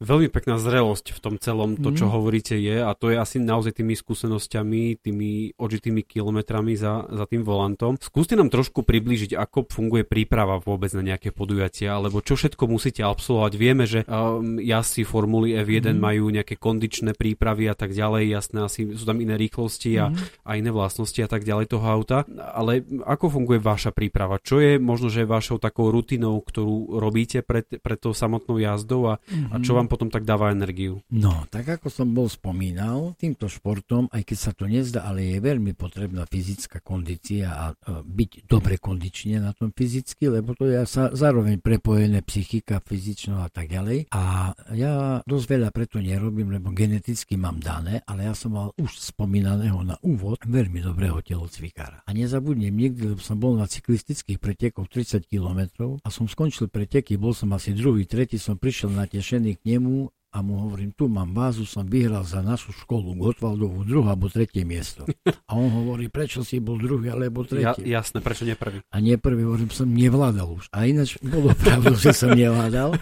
[0.00, 2.12] Veľmi pekná zrelosť v tom celom, to čo mm.
[2.16, 7.44] hovoríte je a to je asi naozaj tými skúsenosťami, tými odžitými kilometrami za, za tým
[7.44, 8.00] volantom.
[8.00, 13.04] Skúste nám trošku priblížiť, ako funguje príprava vôbec na nejaké podujatia, alebo čo všetko musíte
[13.04, 13.52] absolvovať.
[13.60, 16.00] Vieme, že um, jazdci Formuly F1 mm.
[16.00, 20.48] majú nejaké kondičné prípravy a tak ďalej, jasné, asi sú tam iné rýchlosti a, mm.
[20.48, 22.24] a iné vlastnosti a tak ďalej toho auta,
[22.56, 24.40] ale ako funguje vaša príprava?
[24.40, 29.20] Čo je možno, že vašou takou rutinou, ktorú robíte pred, pred tou samotnou jazdou a,
[29.28, 29.52] mm.
[29.52, 31.02] a čo vám potom tak dáva energiu?
[31.10, 35.42] No, tak ako som bol spomínal, týmto športom, aj keď sa to nezdá, ale je
[35.42, 37.64] veľmi potrebná fyzická kondícia a
[38.06, 43.48] byť dobre kondične na tom fyzicky, lebo to je sa zároveň prepojené psychika, fyzično a
[43.48, 44.12] tak ďalej.
[44.12, 49.00] A ja dosť veľa preto nerobím, lebo geneticky mám dané, ale ja som mal už
[49.00, 52.04] spomínaného na úvod veľmi dobrého telocvikára.
[52.04, 57.16] A nezabudnem nikdy, lebo som bol na cyklistických pretekoch 30 km a som skončil preteky,
[57.16, 61.10] bol som asi druhý, tretí, som prišiel natešený k nemu nemu A mu hovorím, tu
[61.10, 65.02] mám vázu, som vyhral za našu školu Gotwaldovú druhú alebo tretie miesto.
[65.26, 67.82] A on hovorí, prečo si bol druhý alebo tretí.
[67.90, 68.78] Ja, jasné, prečo nie prvý?
[68.94, 70.70] A nie prvý, hovorím, som nevládal už.
[70.70, 72.94] A ináč bolo pravdu, že som nevládal,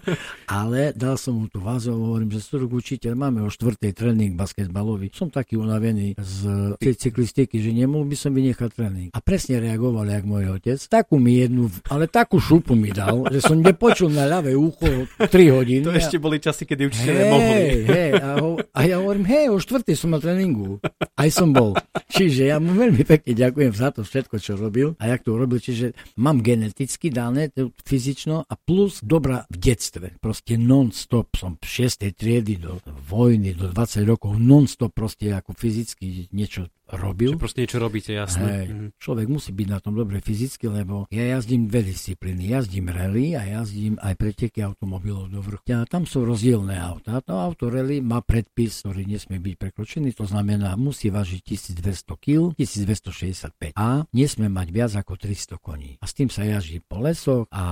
[0.49, 4.33] ale dal som mu tú vázu a hovorím, že storok učiteľ, máme o štvrtej tréning
[4.33, 5.13] basketbalový.
[5.13, 6.41] Som taký unavený z
[6.81, 9.09] tej cyklistiky, že nemohol by som vynechať tréning.
[9.13, 10.81] A presne reagoval, jak môj otec.
[10.81, 15.29] Takú mi jednu, ale takú šupu mi dal, že som nepočul na ľavé ucho 3
[15.29, 15.85] hodiny.
[15.85, 17.65] To ešte boli časy, kedy učiteľe hey, mohli.
[17.85, 20.79] Hey, a, ho, a ja hovorím, hej, o štvrtej som na tréningu.
[21.19, 21.75] Aj som bol.
[22.09, 25.59] Čiže ja mu veľmi pekne ďakujem za to všetko, čo robil a jak to urobil.
[25.59, 27.51] Čiže mám geneticky dané,
[27.85, 30.17] fyzično a plus dobrá v detstve.
[30.23, 32.15] Proste non-stop som v 6.
[32.15, 32.79] triedy do
[33.11, 37.37] vojny, do 20 rokov non-stop proste ako fyzicky niečo robil.
[37.37, 38.49] Že proste niečo robíte, jasné.
[38.49, 38.89] Hej, mm-hmm.
[38.97, 42.53] Človek musí byť na tom dobre fyzicky, lebo ja jazdím dve disciplíny.
[42.53, 45.65] Jazdím rally a jazdím aj preteky automobilov do vrchu.
[45.69, 47.21] A tam sú rozdielne autá.
[47.25, 50.17] To auto rally má predpis, ktorý nesmie byť prekročený.
[50.17, 51.41] To znamená, musí vážiť
[51.81, 55.93] 1200 kg, 1265 a nesmie mať viac ako 300 koní.
[56.01, 57.65] A s tým sa jazdí po lesoch a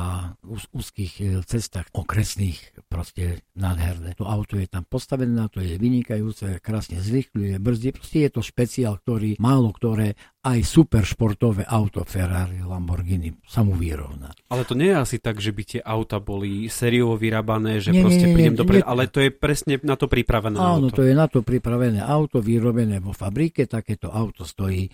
[0.45, 4.15] úz, úzkých e, cestách okresných proste nádherné.
[4.21, 7.97] To auto je tam postavené, to je vynikajúce, krásne zrychľuje, brzdí.
[7.97, 13.79] Proste je to špeciál, ktorý málo ktoré aj super športové auto Ferrari, Lamborghini sa mu
[13.79, 14.35] vyrovná.
[14.51, 18.03] Ale to nie je asi tak, že by tie auta boli sériovo vyrábané, že nie,
[18.03, 18.83] proste nie, prídem do pre...
[18.83, 20.99] ale to je presne na to pripravené Áno, auto.
[20.99, 24.91] to je na to pripravené auto, vyrobené vo fabrike, takéto auto stojí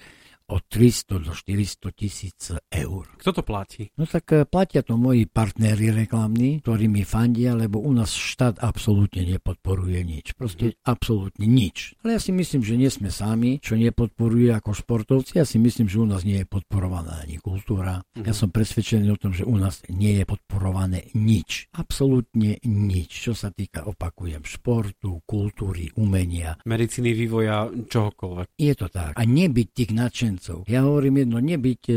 [0.52, 3.04] od 300 do 400 tisíc eur.
[3.16, 3.88] Kto to platí?
[3.96, 8.60] No tak eh, platia to moji partneri reklamní, ktorí mi fandia, lebo u nás štát
[8.60, 10.36] absolútne nepodporuje nič.
[10.36, 10.84] Proste mm.
[10.84, 11.96] absolútne nič.
[12.04, 15.40] Ale ja si myslím, že nie sme sami, čo nepodporuje ako športovci.
[15.40, 18.04] Ja si myslím, že u nás nie je podporovaná ani kultúra.
[18.12, 18.28] Mm.
[18.28, 21.72] Ja som presvedčený o tom, že u nás nie je podporované nič.
[21.72, 26.60] Absolútne nič, čo sa týka, opakujem, športu, kultúry, umenia.
[26.68, 28.46] Medicíny, vývoja, čohokoľvek.
[28.60, 29.16] Je to tak.
[29.16, 30.66] A nebyť tých nadšencov Košincov.
[30.66, 31.94] Ja hovorím jedno, nebyť e,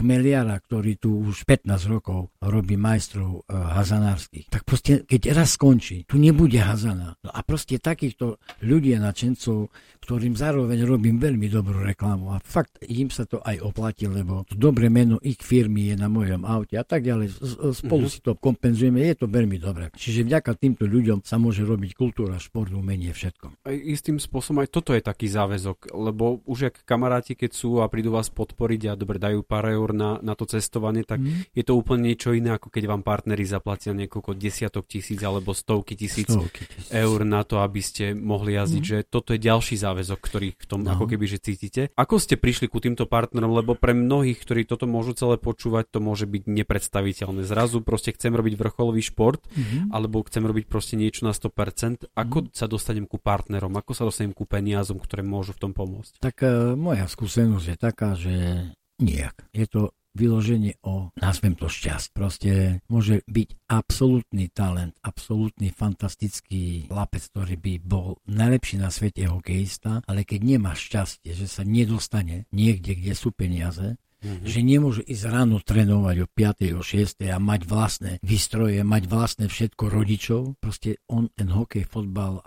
[0.00, 4.48] chmeliara, ktorý tu už 15 rokov robí majstrov e, hazanárskych.
[4.48, 7.20] Tak proste, keď raz skončí, tu nebude hazana.
[7.20, 9.68] No a proste takýchto ľudí a načencov,
[10.00, 14.56] ktorým zároveň robím veľmi dobrú reklamu a fakt im sa to aj oplatí, lebo to
[14.56, 17.36] dobré meno ich firmy je na mojom aute a tak ďalej.
[17.72, 18.12] Spolu mm-hmm.
[18.12, 19.88] si to kompenzujeme, je to veľmi dobré.
[19.92, 23.64] Čiže vďaka týmto ľuďom sa môže robiť kultúra, šport, umenie, všetko.
[23.64, 27.88] Aj istým spôsobom aj toto je taký záväzok, lebo už ak kamaráti, keď sú a
[27.88, 31.54] prídu vás podporiť a dobre dajú pár eur na, na to cestovanie, tak mm.
[31.54, 35.94] je to úplne niečo iné, ako keď vám partneri zaplatia niekoľko desiatok tisíc alebo stovky
[35.94, 36.90] tisíc, stovky tisíc.
[36.92, 38.90] eur na to, aby ste mohli jazdiť, mm.
[38.90, 40.92] že toto je ďalší záväzok, ktorý v tom no.
[40.92, 41.82] ako keby že cítite.
[41.94, 45.98] Ako ste prišli ku týmto partnerom, lebo pre mnohých, ktorí toto môžu celé počúvať, to
[46.02, 47.46] môže byť nepredstaviteľné.
[47.46, 49.94] Zrazu proste chcem robiť vrcholový šport, mm-hmm.
[49.94, 52.10] alebo chcem robiť proste niečo na 100%.
[52.16, 52.56] Ako mm-hmm.
[52.56, 53.70] sa dostanem ku partnerom?
[53.78, 56.18] Ako sa dostanem ku peniazom, ktoré môžu v tom pomôcť?
[56.18, 58.66] Tak uh, moja skúsenosť je taká, že
[58.98, 59.46] nijak.
[59.54, 62.14] Je to vyloženie o, nazvem to šťast.
[62.14, 70.06] Proste môže byť absolútny talent, absolútny fantastický lapec, ktorý by bol najlepší na svete hokejista,
[70.06, 74.48] ale keď nemá šťastie, že sa nedostane niekde, kde sú peniaze, Mm-hmm.
[74.48, 76.80] Že nemôže ísť ráno trénovať o 5.
[76.80, 77.28] o 6.
[77.28, 80.56] a mať vlastné výstroje, mať vlastné všetko rodičov.
[80.64, 82.40] Proste on ten hokej, fotbal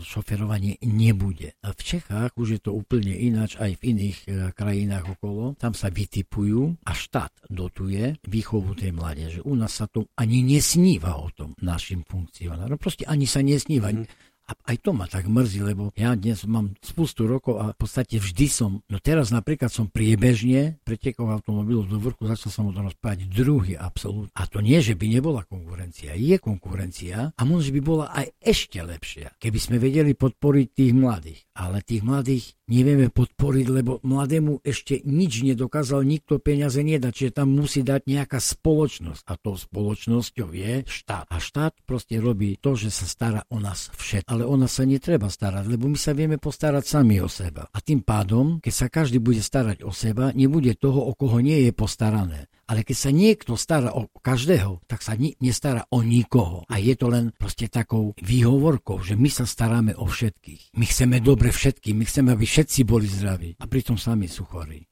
[0.00, 1.58] šoferovanie nebude.
[1.66, 5.58] A v Čechách už je to úplne ináč, aj v iných e, krajinách okolo.
[5.58, 9.40] Tam sa vytipujú a štát dotuje výchovu tej mládeže.
[9.42, 12.78] U nás sa to ani nesníva o tom našim funkcionárom.
[12.78, 13.90] Proste ani sa nesníva.
[13.90, 14.06] Mm.
[14.44, 18.20] A aj to ma tak mrzí, lebo ja dnes mám spustu rokov a v podstate
[18.20, 22.84] vždy som, no teraz napríklad som priebežne pretekol automobilov do vrchu, začal som o tom
[22.84, 24.28] rozprávať druhý absolút.
[24.36, 26.12] A to nie, že by nebola konkurencia.
[26.12, 31.40] Je konkurencia a možno by bola aj ešte lepšia, keby sme vedeli podporiť tých mladých.
[31.56, 37.52] Ale tých mladých nevieme podporiť, lebo mladému ešte nič nedokázal, nikto peniaze nedá, čiže tam
[37.52, 39.22] musí dať nejaká spoločnosť.
[39.28, 41.28] A tou spoločnosťou je štát.
[41.28, 44.28] A štát proste robí to, že sa stará o nás všetko.
[44.30, 47.68] Ale o nás sa netreba starať, lebo my sa vieme postarať sami o seba.
[47.68, 51.68] A tým pádom, keď sa každý bude starať o seba, nebude toho, o koho nie
[51.68, 52.48] je postarané.
[52.64, 56.64] Ale keď sa niekto stará o každého, tak sa ni- nestará o nikoho.
[56.72, 60.76] A je to len proste takou výhovorkou, že my sa staráme o všetkých.
[60.78, 63.56] My chceme dobre všetkým, my chceme, aby všetci boli zdraví.
[63.60, 64.84] A pritom sami sú chorí.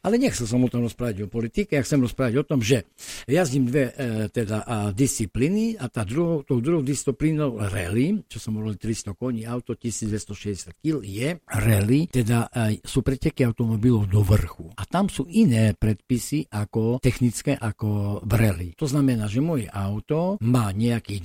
[0.00, 2.88] Ale nechcel som o tom rozprávať o politike, ja chcem rozprávať o tom, že
[3.28, 3.92] jazdím dve e,
[4.32, 9.44] teda a, disciplíny a tá druhou, tou druhou disciplínou rally, čo som hovoril 300 koní,
[9.44, 14.72] auto 1260 kg je rally, teda e, sú preteky automobilov do vrchu.
[14.74, 18.68] A tam sú iné predpisy ako technické ako v rally.
[18.80, 21.20] To znamená, že moje auto má nejakých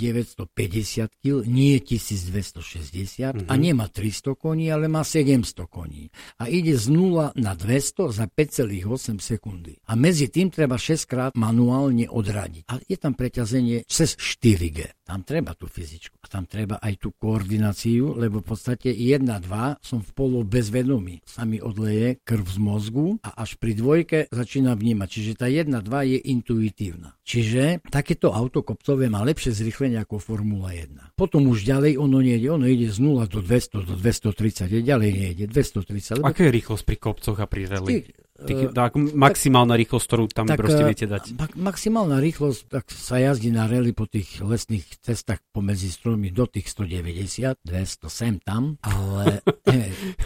[0.46, 3.48] 950 kg, nie 1260 mm-hmm.
[3.48, 6.12] a nemá 300 koní, ale má 700 koní.
[6.42, 8.26] A ide z 0 na 200 za
[8.60, 9.80] 5,8 sekundy.
[9.88, 12.68] A medzi tým treba 6 krát manuálne odradiť.
[12.68, 15.08] A je tam preťazenie cez 4G.
[15.08, 16.20] Tam treba tú fyzičku.
[16.22, 21.24] A tam treba aj tú koordináciu, lebo v podstate 1, 2 som v polo bezvedomí.
[21.24, 25.08] Sa mi odleje krv z mozgu a až pri dvojke začína vnímať.
[25.10, 27.16] Čiže tá 1, 2 je intuitívna.
[27.26, 31.18] Čiže takéto auto kopcové má lepšie zrychlenie ako Formula 1.
[31.18, 35.44] Potom už ďalej ono nejde, ono ide z 0 do 200, do 230, ďalej nejde,
[35.50, 36.22] 230.
[36.22, 36.30] Lebo...
[36.30, 38.06] Aká je rýchlosť pri kopcoch a pri rally?
[38.40, 41.24] Tých, tak, maximálna tak, rýchlosť, ktorú tam tak, proste viete dať.
[41.36, 46.48] Ma, maximálna rýchlosť, tak sa jazdí na rally po tých lesných cestách pomedzi stromy do
[46.48, 49.44] tých 190, 200 sem tam, ale...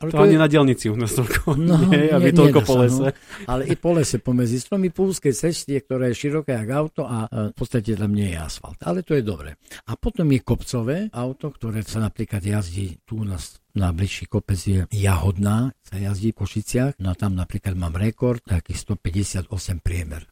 [0.00, 0.42] ale to, to ani je...
[0.42, 3.12] na dielnici u nás toľko no, nie, aby nie, toľko po lese.
[3.12, 3.12] No,
[3.44, 7.28] ale i po lese pomedzi stromy, po úzkej ceste, ktorá je široké ako auto a
[7.28, 8.80] v podstate tam nie je asfalt.
[8.80, 9.60] Ale to je dobre.
[9.86, 14.82] A potom je kopcové auto, ktoré sa napríklad jazdí tu u nás Najbližší kopec je
[14.90, 19.46] Jahodná, sa jazdí v Košiciach, no a tam napríklad mám rekord, taký 158
[19.78, 20.26] priemer.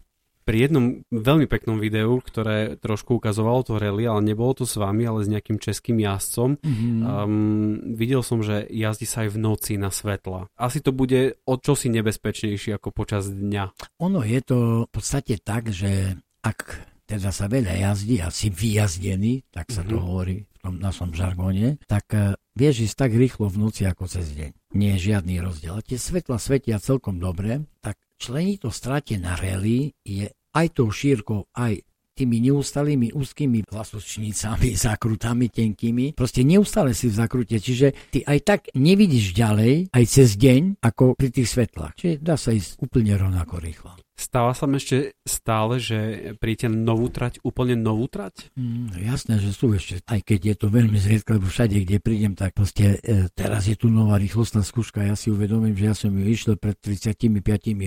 [0.48, 5.04] Pri jednom veľmi peknom videu, ktoré trošku ukazovalo to rally, ale nebolo to s vami,
[5.04, 6.98] ale s nejakým českým jazdcom, mm-hmm.
[7.04, 10.48] um, videl som, že jazdí sa aj v noci na svetla.
[10.56, 13.76] Asi to bude o čosi nebezpečnejšie ako počas dňa.
[14.00, 14.58] Ono je to
[14.88, 19.92] v podstate tak, že ak teda sa veľa jazdí a si vyjazdený, tak sa mm-hmm.
[19.92, 20.04] to mhm.
[20.08, 22.08] hovorí v tom našom žargóne, tak
[22.56, 24.50] vieš ísť tak rýchlo v noci ako cez deň.
[24.80, 25.76] Nie je žiadny rozdiel.
[25.76, 30.88] A tie svetla svetia celkom dobre, tak člení to strate na rally je aj tou
[30.88, 31.84] šírkou, aj
[32.18, 36.18] tými neustalými úzkými vlasočnicami, zakrutami tenkými.
[36.18, 41.14] Proste neustále si v zakrute, čiže ty aj tak nevidíš ďalej, aj cez deň, ako
[41.14, 41.94] pri tých svetlách.
[41.94, 43.94] Čiže dá sa ísť úplne rovnako rýchlo.
[44.18, 45.98] Stáva sa ešte stále, že
[46.42, 48.50] príjete novú trať, úplne novú trať?
[48.58, 52.34] Mm, jasné, že sú ešte, aj keď je to veľmi zriedka, lebo všade, kde prídem,
[52.34, 55.06] tak proste e, teraz je tu nová rýchlostná skúška.
[55.06, 57.30] Ja si uvedomím, že ja som ju išiel pred 35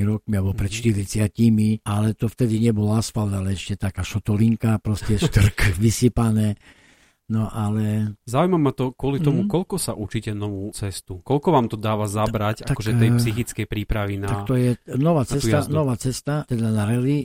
[0.08, 1.84] rokmi alebo pred mm-hmm.
[1.84, 6.56] 40, ale to vtedy nebol asfalt, ale ešte taká šotolinka, proste štrk vysypané.
[7.32, 8.12] No ale...
[8.28, 9.50] Zaujíma ma to kvôli tomu, mm.
[9.50, 11.24] koľko sa učíte novú cestu.
[11.24, 14.76] Koľko vám to dáva zabrať, tak, akože tej eh, psychickej prípravy na Tak to je
[15.00, 17.24] nová cesta, nová cesta, teda na rally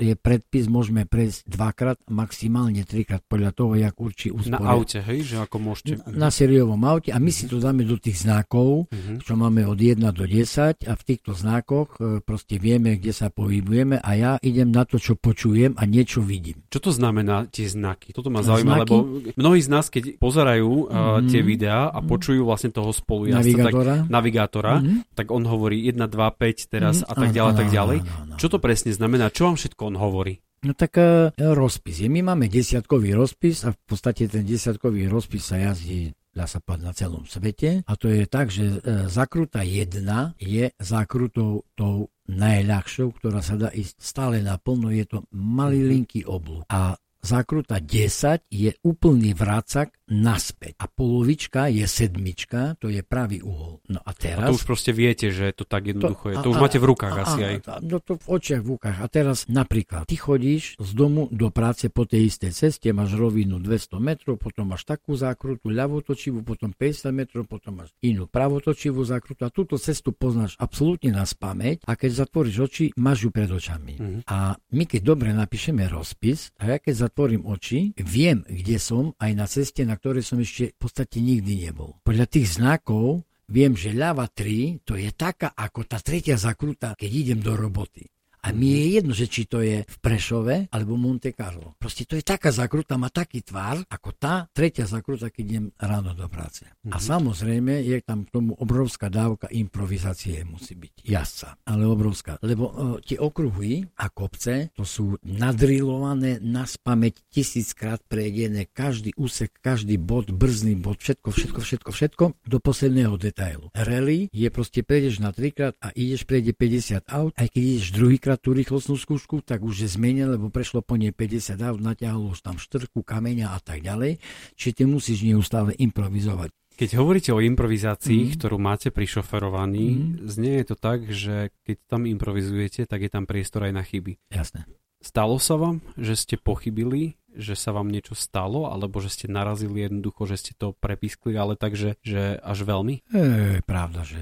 [0.00, 4.64] je predpis, môžeme prejsť dvakrát, maximálne trikrát podľa toho, jak určí úspore.
[4.64, 6.00] Na aute, hej, že ako môžete.
[6.08, 9.20] Na, na sériovom aute a my si to dáme do tých znakov, mm-hmm.
[9.20, 13.28] čo máme od 1 do 10 a v týchto znakoch eh, proste vieme, kde sa
[13.28, 16.64] pohybujeme a ja idem na to, čo počujem a niečo vidím.
[16.72, 18.16] Čo to znamená tie znaky?
[18.16, 18.88] Toto ma zaujíma, znaky?
[18.88, 18.96] lebo
[19.36, 21.28] mnohí z nás, keď pozerajú uh, mm-hmm.
[21.30, 24.98] tie videá a počujú vlastne toho spolu navigátora, tak, navigátora mm-hmm.
[25.14, 27.10] tak on hovorí 1, 2, 5 teraz mm-hmm.
[27.10, 27.98] a tak ďalej, a tak ďalej.
[28.40, 29.30] Čo to presne znamená?
[29.30, 30.34] Čo vám všetko on hovorí?
[30.64, 32.00] No tak uh, rozpis.
[32.08, 36.82] My máme desiatkový rozpis a v podstate ten desiatkový rozpis sa jazdí dá sa povedať,
[36.82, 37.86] na celom svete.
[37.86, 40.02] A to je tak, že e, zakruta 1
[40.42, 44.90] je zakrutou tou najľahšou, ktorá sa dá ísť stále naplno.
[44.90, 46.66] Je to malý linký oblúk.
[46.66, 50.76] A zákruta 10 je úplný vracak naspäť.
[50.78, 53.80] A polovička je sedmička, to je pravý uhol.
[53.88, 54.44] No a teraz...
[54.44, 56.36] A to už proste viete, že to tak jednoducho to, je.
[56.44, 57.56] To a, už máte v rukách a, asi a, aj.
[57.80, 58.96] No to v očiach, v rukách.
[59.00, 63.56] A teraz napríklad, ty chodíš z domu do práce po tej istej ceste, máš rovinu
[63.56, 69.48] 200 metrov, potom máš takú zákrutu ľavotočivú, potom 50 metrov, potom máš inú pravotočivú zákrutu
[69.48, 73.94] a túto cestu poznáš absolútne na spameť a keď zatvoríš oči, máš ju pred očami.
[73.96, 74.20] Mm-hmm.
[74.28, 79.30] A my keď dobre napíšeme rozpis, a ja keď zatvorím oči, viem, kde som aj
[79.38, 81.94] na ceste, na ktoré som ešte v podstate nikdy nebol.
[82.02, 87.10] Podľa tých znakov viem, že ľava 3 to je taká ako tá tretia zakruta, keď
[87.14, 88.10] idem do roboty.
[88.44, 91.72] A mi je jedno, že či to je v Prešove alebo Monte Carlo.
[91.80, 96.12] Proste to je taká zakruta, má taký tvar, ako tá tretia zakruta, keď idem ráno
[96.12, 96.68] do práce.
[96.68, 96.92] Mm-hmm.
[96.92, 97.04] A mhm.
[97.04, 101.08] samozrejme je tam k tomu obrovská dávka improvizácie musí byť.
[101.08, 102.36] Jasca, ale obrovská.
[102.44, 109.56] Lebo uh, tie okruhy a kopce, to sú nadrilované na spameť tisíckrát prejedené každý úsek,
[109.64, 113.72] každý bod, brzný bod, všetko, všetko, všetko, všetko do posledného detailu.
[113.72, 118.33] Rally je proste prejdeš na trikrát a ideš prejde 50 aut, aj keď ideš druhýkrát
[118.34, 122.34] dvakrát tú rýchlostnú skúšku, tak už je zmenené, lebo prešlo po nej 50 aut, natiahlo
[122.34, 124.18] už tam štrku, kameňa a tak ďalej.
[124.58, 126.50] Čiže ty musíš neustále improvizovať.
[126.74, 128.30] Keď hovoríte o improvizácii, mm.
[128.34, 130.26] ktorú máte pri šoferovaní, mm.
[130.26, 134.18] znie je to tak, že keď tam improvizujete, tak je tam priestor aj na chyby.
[134.34, 134.66] Jasné.
[135.04, 139.84] Stalo sa vám, že ste pochybili, že sa vám niečo stalo, alebo že ste narazili
[139.84, 142.00] jednoducho, že ste to prepiskli, ale tak, že,
[142.40, 143.04] až veľmi?
[143.12, 144.16] Je pravda, že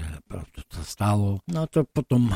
[0.67, 1.39] to stalo.
[1.47, 2.35] No to potom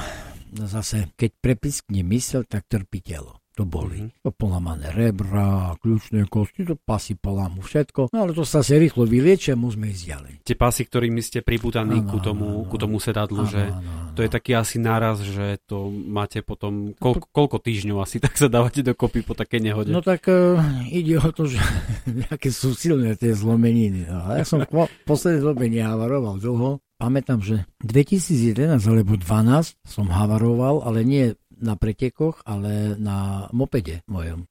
[0.55, 4.13] zase, keď prepiskne mysel, tak trpí telo to boli.
[4.22, 8.13] To polamané rebra, kľúčné kosti, to pasy polámu, všetko.
[8.13, 10.34] No ale to sa sa rýchlo vyliečia, môžeme ísť ďalej.
[10.46, 14.13] Tie pasy, ktorými ste priputaní ku tomu, ano, ku tomu sedadlu, ano, že ano, ano.
[14.13, 18.46] to je taký asi náraz, že to máte potom, koľko, koľko týždňov asi tak sa
[18.46, 19.89] dávate dokopy po také nehode?
[19.89, 20.62] No tak uh,
[20.93, 21.58] ide o to, že
[22.34, 24.06] aké sú silné tie zlomeniny.
[24.06, 30.86] No, ja som v poslednej dobe nehavaroval dlho, pamätám, že 2011 alebo 2012 som havaroval,
[30.86, 34.46] ale nie na pretekoch, ale na mopede mojom.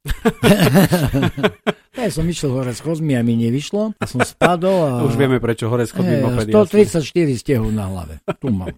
[1.97, 4.91] ja som išiel hore s chozmi a mi nevyšlo a som spadol a...
[5.07, 6.51] Už vieme prečo hore s chozmi mopedy.
[6.51, 7.03] 134
[7.39, 8.19] stehov na hlave.
[8.37, 8.75] Tu mám.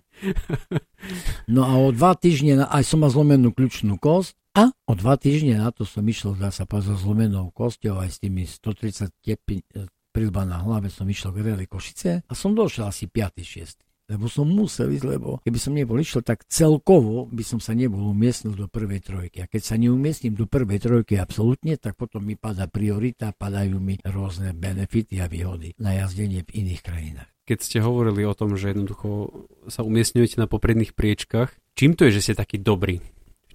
[1.48, 5.62] No a o dva týždne aj som mal zlomenú kľúčnú kost a o dva týždne
[5.62, 9.10] na to som išiel, dá sa povedať, so zlomenou kosťou aj s tými 130
[10.10, 13.40] prilba na hlave som išiel k Rele Košice a som došiel asi 5.
[13.46, 17.78] 6 lebo som musel ísť, lebo keby som nebol išiel, tak celkovo by som sa
[17.78, 19.46] nebol umiestnil do prvej trojky.
[19.46, 24.02] A keď sa neumiestním do prvej trojky absolútne, tak potom mi pada priorita, padajú mi
[24.02, 27.30] rôzne benefity a výhody na jazdenie v iných krajinách.
[27.46, 29.30] Keď ste hovorili o tom, že jednoducho
[29.70, 33.02] sa umiestňujete na popredných priečkach, čím to je, že ste taký dobrý?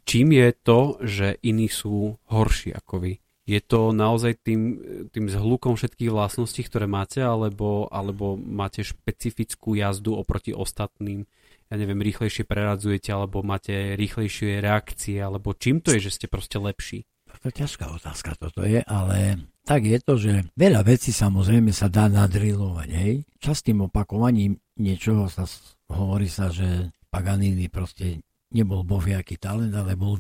[0.05, 3.24] Čím je to, že iní sú horší ako vy?
[3.45, 4.81] Je to naozaj tým,
[5.13, 11.29] tým zhlukom všetkých vlastností, ktoré máte, alebo, alebo máte špecifickú jazdu oproti ostatným?
[11.69, 16.57] Ja neviem, rýchlejšie preradzujete, alebo máte rýchlejšie reakcie, alebo čím to je, že ste proste
[16.57, 17.05] lepší?
[17.45, 21.93] To je ťažká otázka toto je, ale tak je to, že veľa vecí samozrejme sa
[21.93, 23.15] dá nadrilovať, hej.
[23.43, 25.45] Častým opakovaním niečoho sa
[25.93, 30.17] hovorí sa, že Paganini proste nebol bohviaký talent, ale bol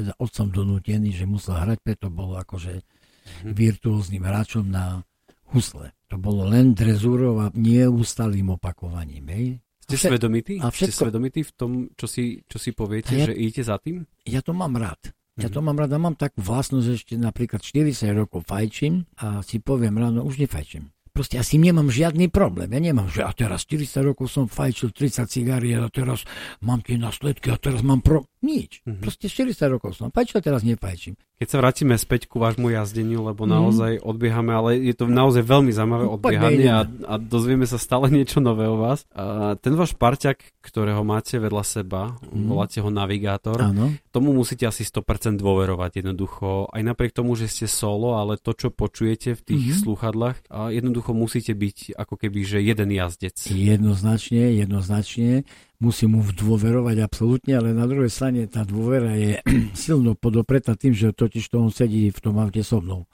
[0.00, 3.52] teda otcom donútený, že musel hrať, preto bol akože mm-hmm.
[3.52, 5.04] virtuóznym hráčom na
[5.52, 5.92] husle.
[6.10, 9.24] To bolo len drezúrov a neustalým opakovaním.
[9.30, 9.46] Hej.
[9.86, 10.10] Ste všet...
[10.14, 10.54] svedomití?
[10.62, 10.90] A všetko...
[10.90, 13.26] Ste svedomití v tom, čo si, čo si poviete, ja...
[13.30, 14.06] že idete za tým?
[14.26, 15.12] Ja to mám rád.
[15.38, 15.54] Ja mhm.
[15.54, 19.62] to mám rád a mám takú vlastnosť, že ešte napríklad 40 rokov fajčím a si
[19.62, 20.90] poviem ráno, už nefajčím.
[21.10, 22.70] Proste asi nemám žiadny problém.
[22.70, 26.22] Ja nemám, že a teraz 40 rokov som fajčil 30 cigáriet a teraz
[26.62, 28.29] mám tie následky a teraz mám pro...
[28.40, 28.80] Nič.
[28.88, 29.04] Mm-hmm.
[29.04, 31.12] Proste 40 rokov som a teraz nefajčím.
[31.40, 33.50] Keď sa vrátime späť ku vášmu jazdeniu, lebo mm.
[33.52, 38.08] naozaj odbiehame, ale je to naozaj veľmi zaujímavé no, odbiehanie a, a dozvieme sa stále
[38.16, 39.08] niečo nové o vás.
[39.12, 42.44] A ten váš parťak, ktorého máte vedľa seba, mm.
[42.48, 43.92] voláte ho navigátor, Áno.
[44.12, 46.68] tomu musíte asi 100% dôverovať jednoducho.
[46.72, 49.78] Aj napriek tomu, že ste solo, ale to, čo počujete v tých mm.
[49.84, 50.36] slúchadlách,
[50.72, 53.36] jednoducho musíte byť ako keby, že jeden jazdec.
[53.48, 55.44] Jednoznačne, jednoznačne
[55.80, 59.40] musí mu dôverovať absolútne, ale na druhej strane tá dôvera je
[59.74, 63.08] silno podopretá tým, že totiž to on sedí v tom aute so mnou.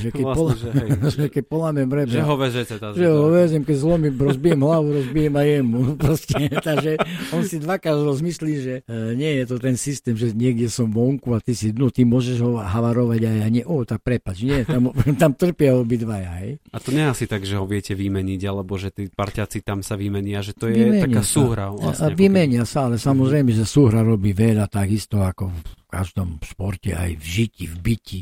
[0.00, 2.14] Že keď, vlastne, pola, že, hej, že keď polámem rebra.
[2.14, 2.74] Že ho vežete.
[2.80, 5.80] Tá že ho vezem, keď zlomím, rozbijem hlavu, rozbijem aj jemu.
[6.02, 6.92] Proste, takže
[7.34, 11.34] on si dvakrát rozmyslí, že e, nie je to ten systém, že niekde som vonku
[11.34, 13.62] a ty si dnu, ty môžeš ho havarovať aj ja nie.
[13.66, 16.40] O, tak prepač, nie, tam, tam trpia obidvaja.
[16.44, 16.62] Hej.
[16.70, 19.82] A to nie je asi tak, že ho viete vymeniť, alebo že tí parťaci tam
[19.84, 21.30] sa vymenia, že to je vymenia taká sa.
[21.30, 21.64] súhra.
[21.70, 27.18] Vlastne, a vymenia sa, ale samozrejme, že súhra robí veľa takisto ako každom športe, aj
[27.18, 28.20] v žiti, v byti.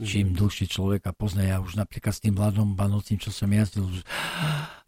[0.00, 0.36] Čím mhm.
[0.40, 3.84] dlhšie človeka pozná, ja už napríklad s tým mladom banocím, čo som jazdil,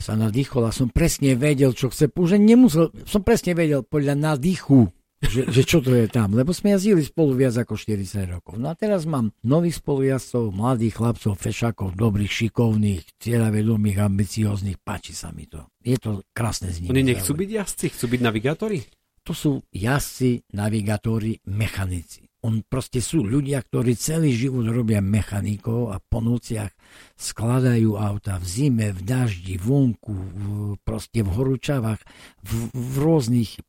[0.00, 2.08] sa nadýchol a som presne vedel, čo chce.
[2.08, 4.88] Už nemusel, som presne vedel podľa nadýchu,
[5.22, 6.34] že, že čo to je tam.
[6.34, 8.58] Lebo sme jazdili spolu viac ako 40 rokov.
[8.58, 14.82] No a teraz mám nových spolujazdcov, mladých chlapcov, fešakov, dobrých, šikovných, cieľavedomých, ambicióznych.
[14.82, 15.62] Páči sa mi to.
[15.86, 16.90] Je to krásne z nich.
[16.90, 18.82] Oni nechcú byť jazdci, chcú byť navigátori?
[19.22, 22.26] To sú jazdci, navigátori, mechanici.
[22.42, 26.74] On proste sú ľudia, ktorí celý život robia mechanikov a po nociach
[27.14, 30.42] skladajú auta v zime, v daždi, vonku, v,
[30.82, 32.02] proste v horúčavách,
[32.42, 33.62] v, v rôznych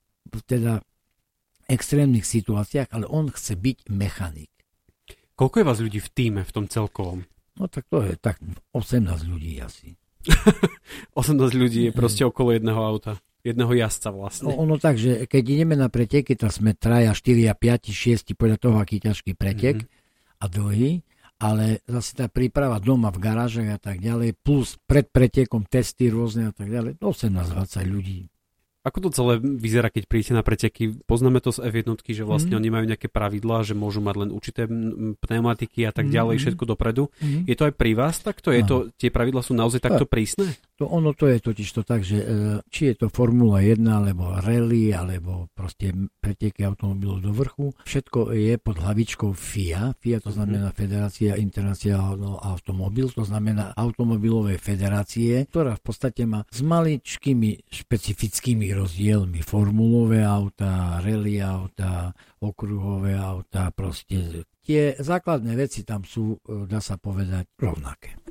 [0.50, 0.82] teda
[1.70, 4.50] extrémnych situáciách, ale on chce byť mechanik.
[5.38, 7.30] Koľko je vás ľudí v týme, v tom celkovom?
[7.62, 8.42] No tak to je tak
[8.74, 9.94] 18 ľudí asi.
[11.13, 14.49] 18 ľudí je proste okolo jedného auta jedného jazdca vlastne.
[14.49, 18.39] No, ono tak, že keď ideme na preteky, tak sme traja, 4 a 5, 6
[18.39, 20.41] podľa toho, aký ťažký pretek mm-hmm.
[20.41, 20.91] a dlhý,
[21.43, 26.49] ale zase tá príprava doma v garážach a tak ďalej, plus pred pretekom testy rôzne
[26.49, 28.19] a tak ďalej, 18-20 ľudí.
[28.84, 30.91] Ako to celé vyzerá, keď príjete na preteky?
[31.08, 32.60] Poznáme to z F1, že vlastne mm.
[32.60, 34.67] oni majú nejaké pravidlá, že môžu mať len určité
[35.23, 36.41] pneumatiky a tak ďalej, mm.
[36.43, 37.08] všetko dopredu.
[37.23, 37.47] Mm.
[37.47, 38.51] Je to aj pri vás takto?
[38.51, 40.51] Je to, tie pravidlá sú naozaj takto prísne?
[40.81, 42.27] To ono to je totiž to tak, že e,
[42.73, 48.57] či je to Formula 1, alebo rally, alebo proste preteky automobilov do vrchu, všetko je
[48.57, 49.93] pod hlavičkou FIA.
[50.01, 56.65] FIA to znamená Federácia Internacionálno Automobil, to znamená automobilovej federácie, ktorá v podstate má s
[56.65, 66.39] maličkými špecifickými rozdielmi formulové auta, rally auta, okruhové auta, proste tie základné veci tam sú,
[66.41, 68.22] e, dá sa povedať, rovnaké.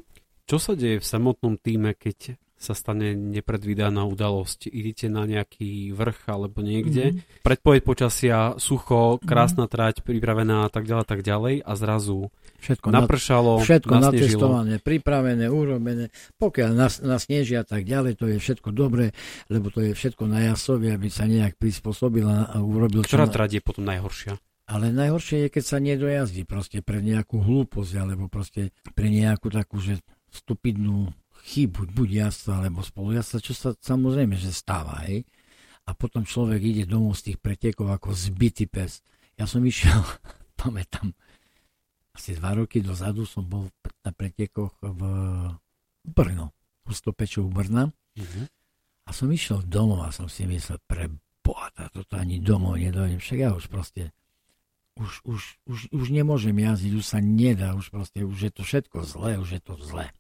[0.47, 4.70] Čo sa deje v samotnom týme, keď sa stane nepredvídaná udalosť.
[4.70, 7.11] Idete na nejaký vrch alebo niekde.
[7.11, 7.43] Mm-hmm.
[7.43, 9.26] Predpoveď počasia, sucho, mhm.
[9.26, 9.74] krásna mm-hmm.
[9.74, 12.30] trať pripravená a tak ďalej, tak ďalej a zrazu
[12.62, 16.14] všetko napršalo, Všetko natestované, pripravené, urobené.
[16.38, 19.11] Pokiaľ nas, nasnežia a tak ďalej, to je všetko dobré,
[19.51, 23.03] lebo to je všetko na jasovi, aby sa nejak prispôsobil a urobil.
[23.03, 24.38] Ktorá čo trať je potom najhoršia?
[24.70, 29.82] Ale najhoršie je, keď sa nedojazdí proste pre nejakú hlúposť, alebo proste pre nejakú takú,
[29.82, 29.99] že
[30.33, 31.12] stupidnú
[31.43, 35.26] chybu, buď jazda alebo spolujazda, čo sa samozrejme, že stáva, hej.
[35.83, 39.03] A potom človek ide domov z tých pretekov ako zbytý pes.
[39.35, 39.99] Ja som išiel,
[40.61, 41.11] pamätám,
[42.12, 43.72] asi dva roky dozadu som bol
[44.05, 45.01] na pretekoch v
[46.05, 46.53] Brno,
[46.85, 47.89] Pustopečov Brna.
[47.89, 48.45] Mm-hmm.
[49.03, 51.11] A som išiel domov a som si myslel, pre
[51.43, 53.18] Boha, toto ani domov nedojdem.
[53.18, 54.14] Však ja už proste,
[54.95, 59.03] už, už, už, už nemôžem jazdiť, už sa nedá, už proste, už je to všetko
[59.03, 60.14] zlé, už je to zlé.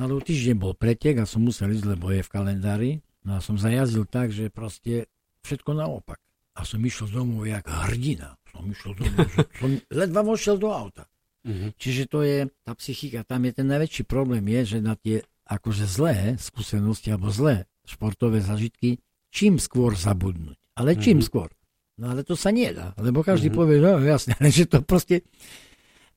[0.00, 2.90] Ale týždeň bol pretek a som musel ísť, lebo je v kalendári.
[3.28, 5.06] No a som zajazdil tak, že proste
[5.44, 6.18] všetko naopak.
[6.56, 8.40] A som išiel domov jak hrdina.
[8.48, 9.28] Som išiel domov,
[9.60, 11.04] som ledva vošiel do auta.
[11.42, 11.70] Mm-hmm.
[11.76, 13.26] Čiže to je tá psychika.
[13.26, 18.38] Tam je ten najväčší problém je, že na tie akože zlé skúsenosti alebo zlé športové
[18.40, 20.56] zažitky čím skôr zabudnúť.
[20.78, 21.28] Ale čím mm-hmm.
[21.28, 21.50] skôr.
[22.00, 23.58] No ale to sa nedá, lebo každý mm-hmm.
[23.60, 25.26] povie, no jasne, že to proste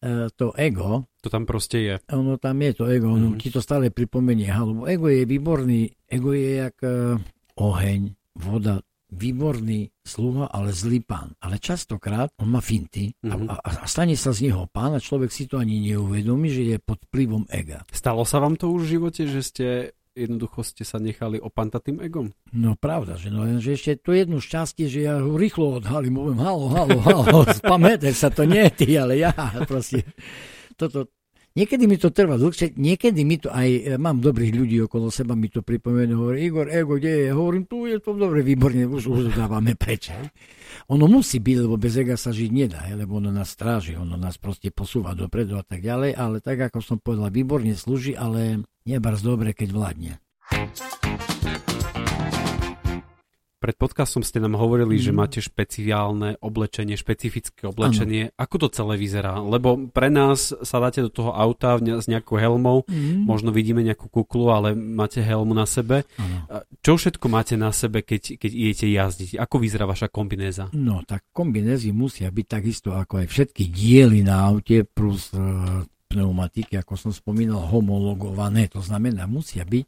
[0.06, 1.08] E, to ego.
[1.26, 1.96] To tam proste je.
[2.14, 3.42] Ono tam je to ego, ono mm.
[3.42, 4.46] ti to stále pripomenie.
[4.46, 7.18] Lebo ego je výborný, ego je jak uh,
[7.58, 8.78] oheň, voda,
[9.10, 11.34] výborný sluha, ale zlý pán.
[11.42, 13.50] Ale častokrát on má finty mm-hmm.
[13.50, 16.64] a, a, a stane sa z neho pán a človek si to ani neuvedomí, že
[16.70, 17.82] je pod vplyvom ega.
[17.90, 19.66] Stalo sa vám to už v živote, že ste
[20.16, 22.32] jednoducho ste sa nechali opantať tým egom?
[22.56, 26.40] No pravda, že, no, že ešte to jedno šťastie, že ja ho rýchlo odhalím, poviem
[26.40, 29.36] halo, halo, halo, spamätaj sa, to nie ty, ale ja
[29.68, 30.08] proste,
[30.78, 31.10] toto,
[31.56, 35.40] Niekedy mi to trvá dlhšie, niekedy mi to aj, e, mám dobrých ľudí okolo seba,
[35.40, 37.28] mi to pripomenú, hovorí, Igor, ego, kde je?
[37.32, 40.12] Hovorím, tu je to dobre, výborne, už, už dávame preč.
[40.92, 44.36] Ono musí byť, lebo bez ega sa žiť nedá, lebo ono nás stráži, ono nás
[44.36, 49.24] proste posúva dopredu a tak ďalej, ale tak, ako som povedal, výborne slúži, ale nebarz
[49.24, 50.12] dobre, keď vládne.
[53.66, 55.02] Pred podcastom ste nám hovorili, mm.
[55.02, 55.18] že mhm.
[55.18, 58.30] máte špeciálne oblečenie, špecifické oblečenie.
[58.30, 58.38] Ano.
[58.38, 59.42] Ako to celé vyzerá?
[59.42, 63.26] Lebo pre nás sa dáte do toho auta s nejakou helmou, mm.
[63.26, 66.06] možno vidíme nejakú kuklu, ale máte helmu na sebe.
[66.22, 66.62] Ano.
[66.86, 69.42] Čo všetko máte na sebe, keď, keď idete jazdiť?
[69.42, 70.70] Ako vyzerá vaša kombinéza?
[70.78, 76.78] No, tak kombinézy musia byť takisto ako aj všetky diely na aute plus uh, pneumatiky,
[76.78, 78.70] ako som spomínal, homologované.
[78.78, 79.86] To znamená, musia byť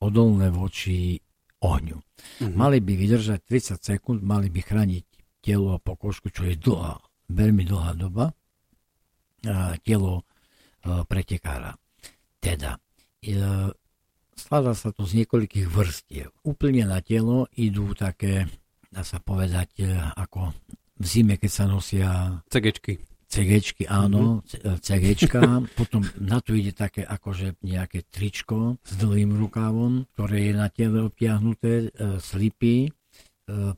[0.00, 1.20] odolné voči
[1.60, 1.98] ohňu.
[2.00, 2.56] Mm-hmm.
[2.56, 5.04] Mali by vydržať 30 sekúnd, mali by chrániť
[5.44, 7.00] telo a pokožku, čo je dlhá,
[7.32, 8.32] veľmi dlhá doba,
[9.44, 10.24] a telo
[10.84, 11.76] a, pretekára.
[12.40, 12.76] Teda,
[13.24, 13.36] e,
[14.36, 16.32] skladá sa to z niekoľkých vrstiev.
[16.44, 18.48] Úplne na telo idú také,
[18.88, 20.52] dá sa povedať, e, ako
[21.00, 22.08] v zime, keď sa nosia...
[22.52, 23.00] Cegečky.
[23.30, 24.82] CGčky, áno, mm-hmm.
[24.82, 25.40] CGčka,
[25.78, 31.06] potom na to ide také akože nejaké tričko s dlhým rukávom, ktoré je na tele
[31.06, 32.90] obtiahnuté, e, slipy, e,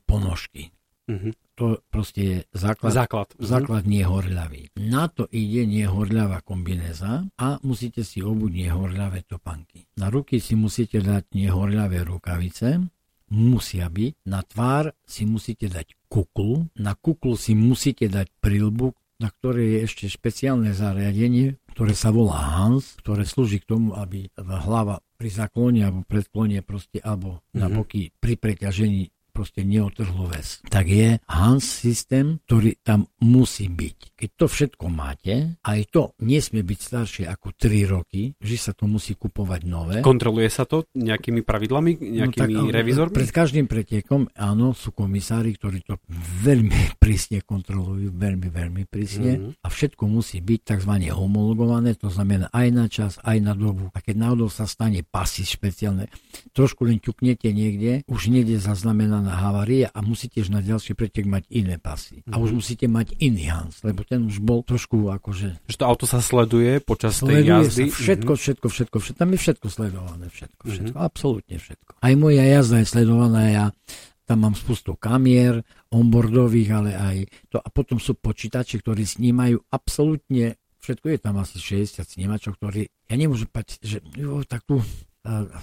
[0.09, 0.73] ponožky.
[1.05, 1.33] Mm-hmm.
[1.53, 3.27] To proste je základ, základ.
[3.37, 3.45] Mhm.
[3.45, 3.97] základ mm-hmm.
[4.01, 4.61] nehorľavý.
[4.89, 9.85] Na to ide nehorľavá kombinéza a musíte si obuť nehorľavé topanky.
[10.01, 12.81] Na ruky si musíte dať nehorľavé rukavice,
[13.29, 14.13] musia byť.
[14.25, 19.79] Na tvár si musíte dať kuklu, na kuklu si musíte dať prilbu, na ktorej je
[19.85, 25.81] ešte špeciálne zariadenie, ktoré sa volá Hans, ktoré slúži k tomu, aby hlava pri zaklone
[25.85, 27.59] alebo predklone proste, alebo mm-hmm.
[27.59, 27.73] na mhm.
[27.77, 30.61] boky pri preťažení proste neotrhlo väz.
[30.69, 34.13] Tak je Hans systém, ktorý tam musí byť.
[34.13, 38.85] Keď to všetko máte, aj to nesmie byť staršie ako 3 roky, že sa to
[38.85, 39.97] musí kupovať nové.
[40.05, 43.15] Kontroluje sa to nejakými pravidlami, nejakými no, tak, revizormi?
[43.17, 45.97] Pred každým pretekom, áno, sú komisári, ktorí to
[46.45, 49.65] veľmi prísne kontrolujú, veľmi, veľmi prísne mm-hmm.
[49.65, 50.93] a všetko musí byť tzv.
[51.09, 53.89] homologované, to znamená aj na čas, aj na dobu.
[53.95, 56.05] A keď náhodou sa stane pasy špeciálne,
[56.53, 61.23] trošku len ťuknete niekde, už niekde zaznamená stane havária a musíte už na ďalší pretek
[61.23, 62.19] mať iné pasy.
[62.19, 62.33] Mm-hmm.
[62.35, 62.57] A už mhm.
[62.59, 65.63] musíte mať iný Hans, lebo ten už bol trošku akože...
[65.71, 67.83] Že to auto sa sleduje počas sleduje tej jazdy?
[67.87, 68.43] Sa všetko, mm-hmm.
[68.43, 71.09] všetko, všetko, všetko, tam je všetko sledované, všetko, všetko, mm-hmm.
[71.09, 71.91] absolútne všetko.
[72.03, 73.65] Aj moja jazda je sledovaná, ja
[74.23, 77.17] tam mám spustu kamier, onboardových, ale aj
[77.51, 77.59] to.
[77.59, 81.11] A potom sú počítači, ktorí snímajú absolútne všetko.
[81.11, 84.79] Je tam asi 60 snímačov, ktorí, ja nemôžem pať, že jo, tak tu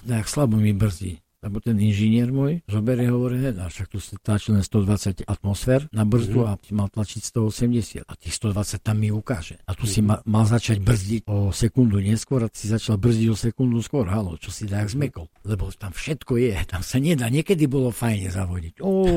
[0.05, 4.65] nejak slabo mi brzdí lebo ten inžinier môj zoberie hovorí, a však tu tlačil len
[4.65, 6.69] 120 atmosfér na brzdu mm-hmm.
[6.69, 9.57] a mal tlačiť 180 a tých 120 tam mi ukáže.
[9.65, 9.93] A tu mm-hmm.
[9.93, 14.05] si ma, mal začať brzdiť o sekundu neskôr a si začal brzdiť o sekundu skôr.
[14.13, 15.33] Halo, čo si tak zmekol?
[15.49, 17.33] Lebo tam všetko je, tam sa nedá.
[17.33, 18.85] Niekedy bolo fajne zavodiť.
[18.85, 19.09] Ó,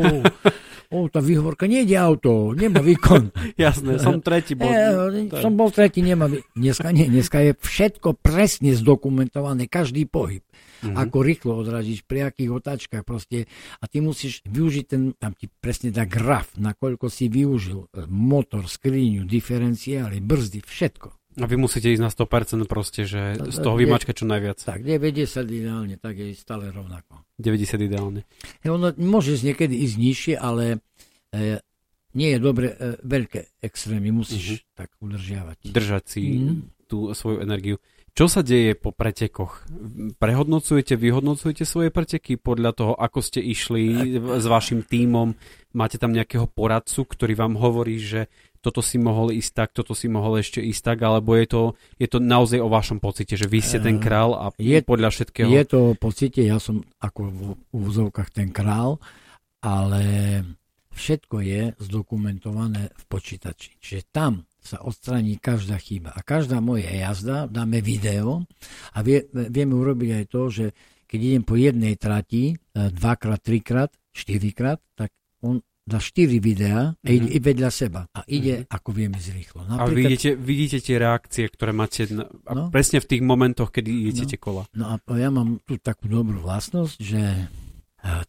[0.95, 3.35] ó tá výhovorka, nejde auto, nemá výkon.
[3.59, 4.71] Jasné, som tretí bol.
[4.71, 6.55] E, som bol tretí, nemá výkon.
[6.55, 10.39] Dneska nie, dneska je všetko presne zdokumentované, každý pohyb
[10.83, 10.99] mm-hmm.
[10.99, 13.47] ako rýchlo odražiť, pri akých otáčkach proste.
[13.79, 18.67] A ty musíš využiť ten, tam ti presne dá graf, nakoľko si využil e, motor,
[18.67, 21.23] skriňu, diferenciály, brzdy, všetko.
[21.33, 24.61] A vy musíte ísť na 100% proste, že z toho vymačkať čo najviac.
[24.61, 27.25] Tak, 90 ideálne, tak je stále rovnako.
[27.41, 28.21] 90 ideálne.
[28.61, 30.77] He, ono môže niekedy ísť nižšie, ale
[31.33, 31.57] e,
[32.13, 34.77] nie je dobre e, veľké extrémy, musíš mm-hmm.
[34.77, 35.57] tak udržiavať.
[35.73, 36.85] Držať si mm-hmm.
[36.85, 37.81] tú svoju energiu.
[38.13, 39.65] Čo sa deje po pretekoch?
[40.21, 45.33] Prehodnocujete, vyhodnocujete svoje preteky podľa toho, ako ste išli s vašim tímom?
[45.73, 48.29] Máte tam nejakého poradcu, ktorý vám hovorí, že
[48.61, 51.61] toto si mohol ísť tak, toto si mohol ešte ísť tak, alebo je to,
[51.97, 55.49] je to naozaj o vašom pocite, že vy ste ten král a je, podľa všetkého...
[55.49, 57.39] Je to o pocite, ja som ako v
[57.73, 59.01] úvozovkách ten král,
[59.65, 60.05] ale
[60.93, 63.73] všetko je zdokumentované v počítači.
[63.81, 66.15] Čiže tam sa odstraní každá chyba.
[66.15, 68.47] A každá moja jazda, dáme video
[68.95, 70.65] a vie, vieme urobiť aj to, že
[71.05, 77.43] keď idem po jednej trati, e, dvakrát, trikrát, štyrikrát, tak on dá štyri videá mm-hmm.
[77.43, 78.01] vedľa seba.
[78.15, 78.71] A ide, mm-hmm.
[78.71, 79.67] ako vieme zrýchlo.
[79.67, 79.83] Napríklad...
[79.83, 84.39] A vidíte, vidíte tie reakcie, ktoré máte na, no, presne v tých momentoch, kedy idete
[84.39, 84.63] no, kola.
[84.73, 87.43] No a ja mám tu takú dobrú vlastnosť, že e,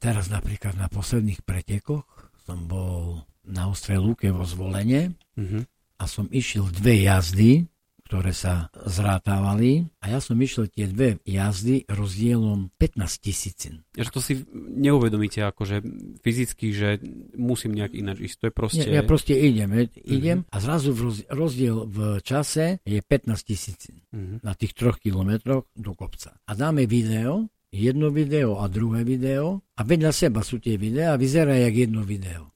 [0.02, 2.04] teraz napríklad na posledných pretekoch
[2.44, 7.66] som bol na ostrej Lúke vo zvolenie mm-hmm a som išiel dve jazdy,
[8.04, 13.80] ktoré sa zrátávali a ja som išiel tie dve jazdy rozdielom 15 tisícin.
[13.96, 15.80] Že to si neuvedomíte akože
[16.20, 17.00] fyzicky, že
[17.34, 18.36] musím nejak ináč ísť.
[18.38, 18.86] To je proste...
[18.86, 20.52] Ja, ja proste idem, idem mm-hmm.
[20.52, 20.92] a zrazu
[21.32, 24.38] rozdiel v čase je 15 tisícin mm-hmm.
[24.44, 26.36] na tých troch kilometroch do kopca.
[26.44, 31.20] A dáme video, jedno video a druhé video a vedľa seba sú tie videá a
[31.20, 32.53] vyzerá jak jedno video.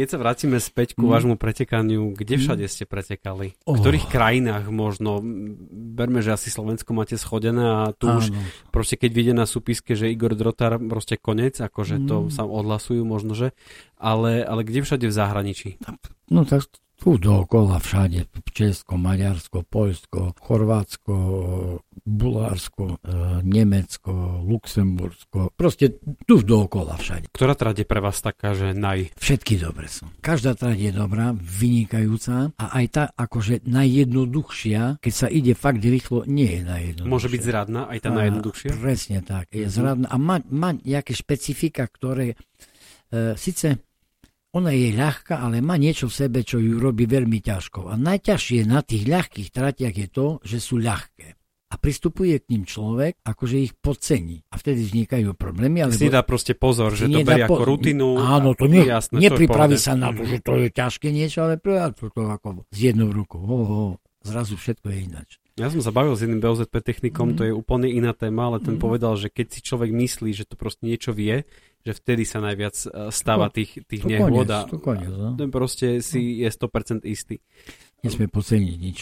[0.00, 1.12] Keď sa vrátime späť ku mm.
[1.12, 2.42] vášmu pretekaniu, kde mhm.
[2.48, 3.52] všade ste pretekali?
[3.52, 3.76] V oh.
[3.76, 5.20] ktorých krajinách možno?
[5.70, 8.24] Berme, že asi Slovensko máte schodené a tu Áno.
[8.24, 8.32] už
[8.72, 12.06] proste keď vidie na súpiske, že Igor Drotar proste konec, akože mm.
[12.08, 13.52] to sa odhlasujú možno, že.
[14.00, 15.76] Ale, ale kde všade v zahraničí?
[16.32, 16.64] No tak
[17.00, 21.14] tu dookola všade, Česko, Maďarsko, Poľsko, Chorvátsko,
[22.04, 25.96] Bulársko, e, Nemecko, Luxembursko, proste
[26.28, 27.32] tu dookola všade.
[27.32, 29.16] Ktorá trať je pre vás taká, že naj...
[29.16, 30.12] Všetky dobre sú.
[30.20, 36.28] Každá trať je dobrá, vynikajúca a aj tá akože najjednoduchšia, keď sa ide fakt rýchlo,
[36.28, 37.12] nie je najjednoduchšia.
[37.16, 38.70] Môže byť zradná, aj tá a, najjednoduchšia?
[38.76, 39.72] Presne tak, je mhm.
[39.72, 42.36] zradná a má, má nejaké špecifika, ktoré
[43.08, 43.89] e, síce
[44.50, 47.86] ona je ľahká, ale má niečo v sebe, čo ju robí veľmi ťažko.
[47.86, 51.38] A najťažšie na tých ľahkých tratiach je to, že sú ľahké.
[51.70, 54.42] A pristupuje k ním človek, akože ich podcení.
[54.50, 55.86] A vtedy vznikajú problémy.
[55.86, 55.94] Alebo...
[55.94, 57.62] Si dá proste pozor, že to berie po...
[57.62, 58.18] ako rutinu.
[58.18, 61.62] Áno, to nie, jasné, nepripraví to sa na to, že to je ťažké niečo, ale
[61.62, 63.38] to, to ako s jednou rukou.
[63.46, 63.82] Ho, ho,
[64.26, 65.30] zrazu všetko je ináč.
[65.60, 67.36] Ja som sa bavil s jedným BOZP technikom, mm.
[67.36, 68.82] to je úplne iná téma, ale ten mm.
[68.82, 71.44] povedal, že keď si človek myslí, že to proste niečo vie,
[71.80, 75.36] že vtedy sa najviac e, stáva tých, tých nehôd a no?
[75.36, 77.40] ten proste si je 100% istý.
[78.04, 78.98] Nesmie poceniť nič.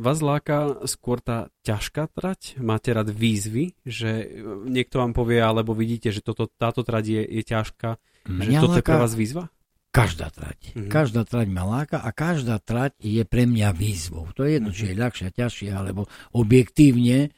[0.00, 2.56] Vás láka skôr tá ťažká trať?
[2.58, 3.76] Máte rád výzvy?
[3.84, 4.26] Že e,
[4.66, 7.90] niekto vám povie, alebo vidíte, že toto, táto trať je, je ťažká?
[8.26, 9.52] Mňa že toto je pre vás výzva?
[9.92, 10.72] Každá trať.
[10.72, 10.88] Mm-hmm.
[10.88, 14.24] Každá trať ma láka a každá trať je pre mňa výzvou.
[14.40, 14.88] To je jedno, mm-hmm.
[14.88, 17.28] či je ľahšia, ťažšia, alebo objektívne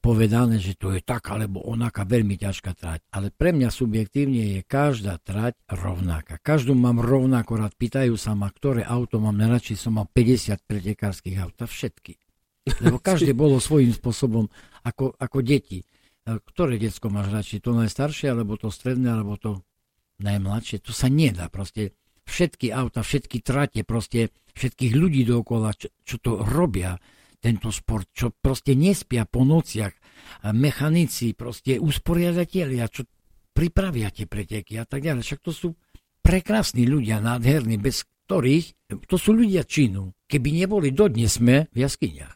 [0.00, 3.00] povedané, že to je tak alebo onaká veľmi ťažká trať.
[3.12, 6.40] Ale pre mňa subjektívne je každá trať rovnaká.
[6.40, 7.72] Každú mám rovnako rád.
[7.76, 9.76] Pýtajú sa ma, ktoré auto mám najradšej.
[9.76, 11.56] Som mal 50 pretekárskych aut.
[11.60, 12.16] A všetky.
[12.80, 14.48] Lebo každé bolo svojím spôsobom
[14.84, 15.84] ako, ako deti.
[16.24, 17.58] Ktoré detsko máš radšej?
[17.68, 19.60] To najstaršie, alebo to stredné, alebo to
[20.24, 20.80] najmladšie?
[20.84, 21.52] To sa nedá.
[21.52, 21.92] Proste
[22.24, 26.96] všetky auta, všetky trate, proste všetkých ľudí dookola, čo, čo to robia,
[27.44, 29.92] tento sport, čo proste nespia po nociach,
[30.56, 33.04] mechanici, proste usporiadatelia, čo
[33.52, 35.20] pripravia tie preteky a tak ďalej.
[35.20, 35.68] Však to sú
[36.24, 40.16] prekrásni ľudia, nádherní, bez ktorých, to sú ľudia činu.
[40.24, 42.32] Keby neboli, dodnes sme v jaskyniach.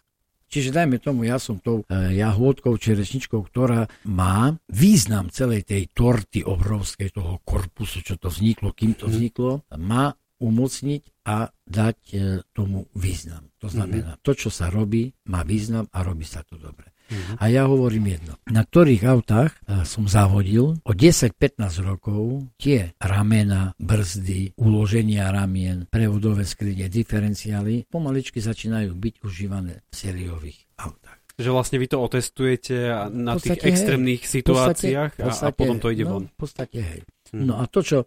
[0.48, 6.40] Čiže dajme tomu, ja som tou e, jahôdkou, čerešničkou, ktorá má význam celej tej torty
[6.40, 12.16] obrovskej, toho korpusu, čo to vzniklo, kým to vzniklo, má umocniť a dať e,
[12.54, 13.50] tomu význam.
[13.60, 14.24] To znamená, mm-hmm.
[14.24, 16.88] to, čo sa robí, má význam a robí sa to dobre.
[17.08, 17.36] Mm-hmm.
[17.40, 18.36] A ja hovorím jedno.
[18.52, 26.44] Na ktorých autách e, som zavodil o 10-15 rokov tie ramena, brzdy, uloženia ramien, prevodové
[26.44, 31.16] skrine, diferenciály pomaličky začínajú byť užívané v sériových autách.
[31.38, 32.76] Že vlastne vy to otestujete
[33.14, 36.24] na podstate, tých extrémnych hej, situáciách podstate, podstate, a, a potom to ide no, von.
[36.28, 37.00] V podstate hej.
[37.30, 37.46] Hmm.
[37.46, 37.98] No a to, čo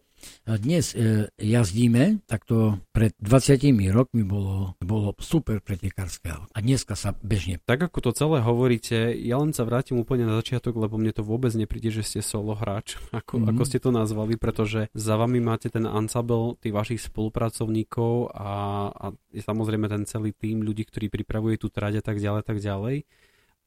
[0.46, 3.62] dnes e, jazdíme, tak to pred 20
[3.94, 6.52] rokmi bolo, bolo super pretekárske auto.
[6.52, 7.62] A dneska sa bežne.
[7.64, 11.24] Tak ako to celé hovoríte, ja len sa vrátim úplne na začiatok, lebo mne to
[11.26, 13.48] vôbec nepríde, že ste solo hráč, ako, hmm.
[13.56, 18.54] ako ste to nazvali, pretože za vami máte ten ensemble tých vašich spolupracovníkov a,
[18.92, 19.06] a
[19.38, 23.08] samozrejme ten celý tým ľudí, ktorí pripravuje tú trať a tak ďalej, tak ďalej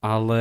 [0.05, 0.41] ale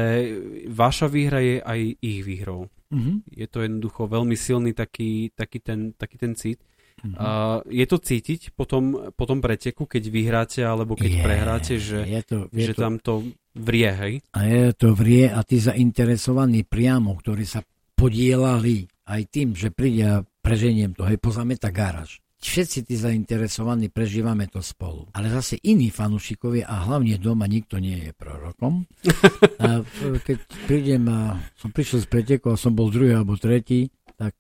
[0.68, 2.68] vaša výhra je aj ich výhrou.
[2.92, 3.16] Mm-hmm.
[3.32, 6.60] Je to jednoducho veľmi silný taký, taký, ten, taký ten cít.
[7.00, 7.16] Mm-hmm.
[7.16, 11.74] Uh, je to cítiť po tom, po tom preteku, keď vyhráte alebo keď je, prehráte,
[11.80, 13.24] že, je to, je že to, tam to
[13.56, 14.14] vrie, hej?
[14.36, 17.64] A je to vrie a tí zainteresovaní priamo, ktorí sa
[17.96, 24.52] podielali aj tým, že príde a preženiem to, hej, pozameta garáž všetci tí zainteresovaní prežívame
[24.52, 25.08] to spolu.
[25.16, 28.84] Ale zase iní fanúšikovia a hlavne doma nikto nie je prorokom.
[29.64, 29.80] A
[30.28, 30.38] keď
[30.68, 33.88] prídem a som prišiel z preteku a som bol druhý alebo tretí,
[34.20, 34.36] tak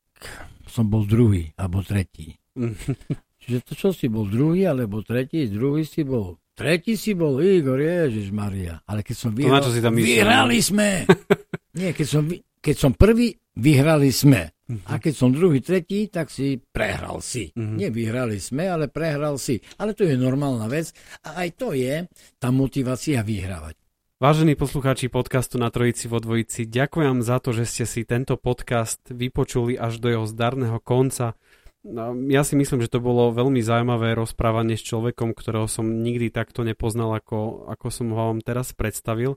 [0.67, 2.35] som bol druhý alebo tretí.
[3.43, 7.81] Čiže to, čo si bol druhý alebo tretí, druhý si bol Tretí si bol Igor,
[7.81, 8.77] Ježiš Maria.
[8.85, 11.09] Ale keď som vyhral, to, si tam vyhrali sme.
[11.81, 12.29] Nie, keď som,
[12.61, 14.52] keď som prvý, vyhrali sme.
[14.63, 14.79] Uh-huh.
[14.87, 17.51] A keď som druhý, tretí, tak si prehral si.
[17.51, 17.75] Uh-huh.
[17.75, 19.59] Nevyhrali sme, ale prehral si.
[19.75, 20.95] Ale to je normálna vec
[21.27, 22.07] a aj to je
[22.39, 23.75] tá motivácia vyhrávať.
[24.23, 29.03] Vážení poslucháči podcastu na Trojici vo Dvojici, ďakujem za to, že ste si tento podcast
[29.11, 31.35] vypočuli až do jeho zdarného konca.
[31.83, 36.31] No, ja si myslím, že to bolo veľmi zaujímavé rozprávanie s človekom, ktorého som nikdy
[36.31, 39.35] takto nepoznal, ako, ako som ho vám teraz predstavil.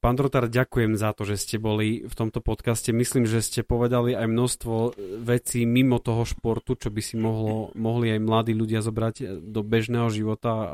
[0.00, 2.88] Pán Trotár, ďakujem za to, že ste boli v tomto podcaste.
[2.88, 8.16] Myslím, že ste povedali aj množstvo vecí mimo toho športu, čo by si mohlo, mohli
[8.16, 10.64] aj mladí ľudia zobrať do bežného života a,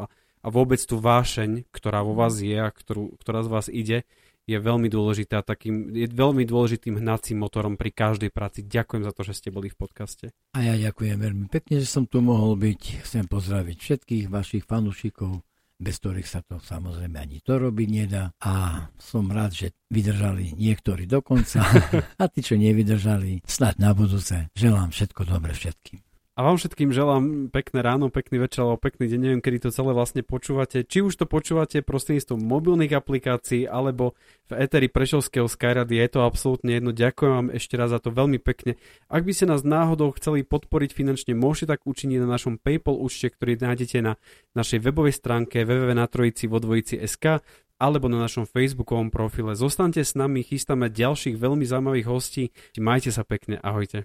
[0.43, 4.07] a vôbec tú vášeň, ktorá vo vás je a ktorú, ktorá z vás ide,
[4.47, 8.63] je veľmi dôležitá, takým, je veľmi dôležitým hnacím motorom pri každej práci.
[8.63, 10.31] Ďakujem za to, že ste boli v podcaste.
[10.55, 13.03] A ja ďakujem veľmi pekne, že som tu mohol byť.
[13.03, 15.43] Chcem pozdraviť všetkých vašich fanúšikov,
[15.77, 18.33] bez ktorých sa to samozrejme ani to robiť nedá.
[18.41, 21.61] A som rád, že vydržali niektorí dokonca
[22.23, 24.49] a tí, čo nevydržali, snať na budúce.
[24.57, 26.06] Želám všetko dobre všetkým.
[26.37, 29.97] A vám všetkým želám pekné ráno, pekný večer alebo pekný deň, neviem, kedy to celé
[29.97, 30.85] vlastne počúvate.
[30.85, 34.13] Či už to počúvate prostredníctvom mobilných aplikácií alebo
[34.53, 36.93] v Eteri Prešovského Skyrady, je to absolútne jedno.
[36.93, 38.77] Ďakujem vám ešte raz za to veľmi pekne.
[39.09, 43.33] Ak by ste nás náhodou chceli podporiť finančne, môžete tak učiniť na našom PayPal účte,
[43.33, 44.21] ktorý nájdete na
[44.53, 47.41] našej webovej stránke www.natrojici.sk
[47.81, 49.57] alebo na našom facebookovom profile.
[49.57, 52.53] Zostaňte s nami, chystáme ďalších veľmi zaujímavých hostí.
[52.77, 54.05] Majte sa pekne, ahojte.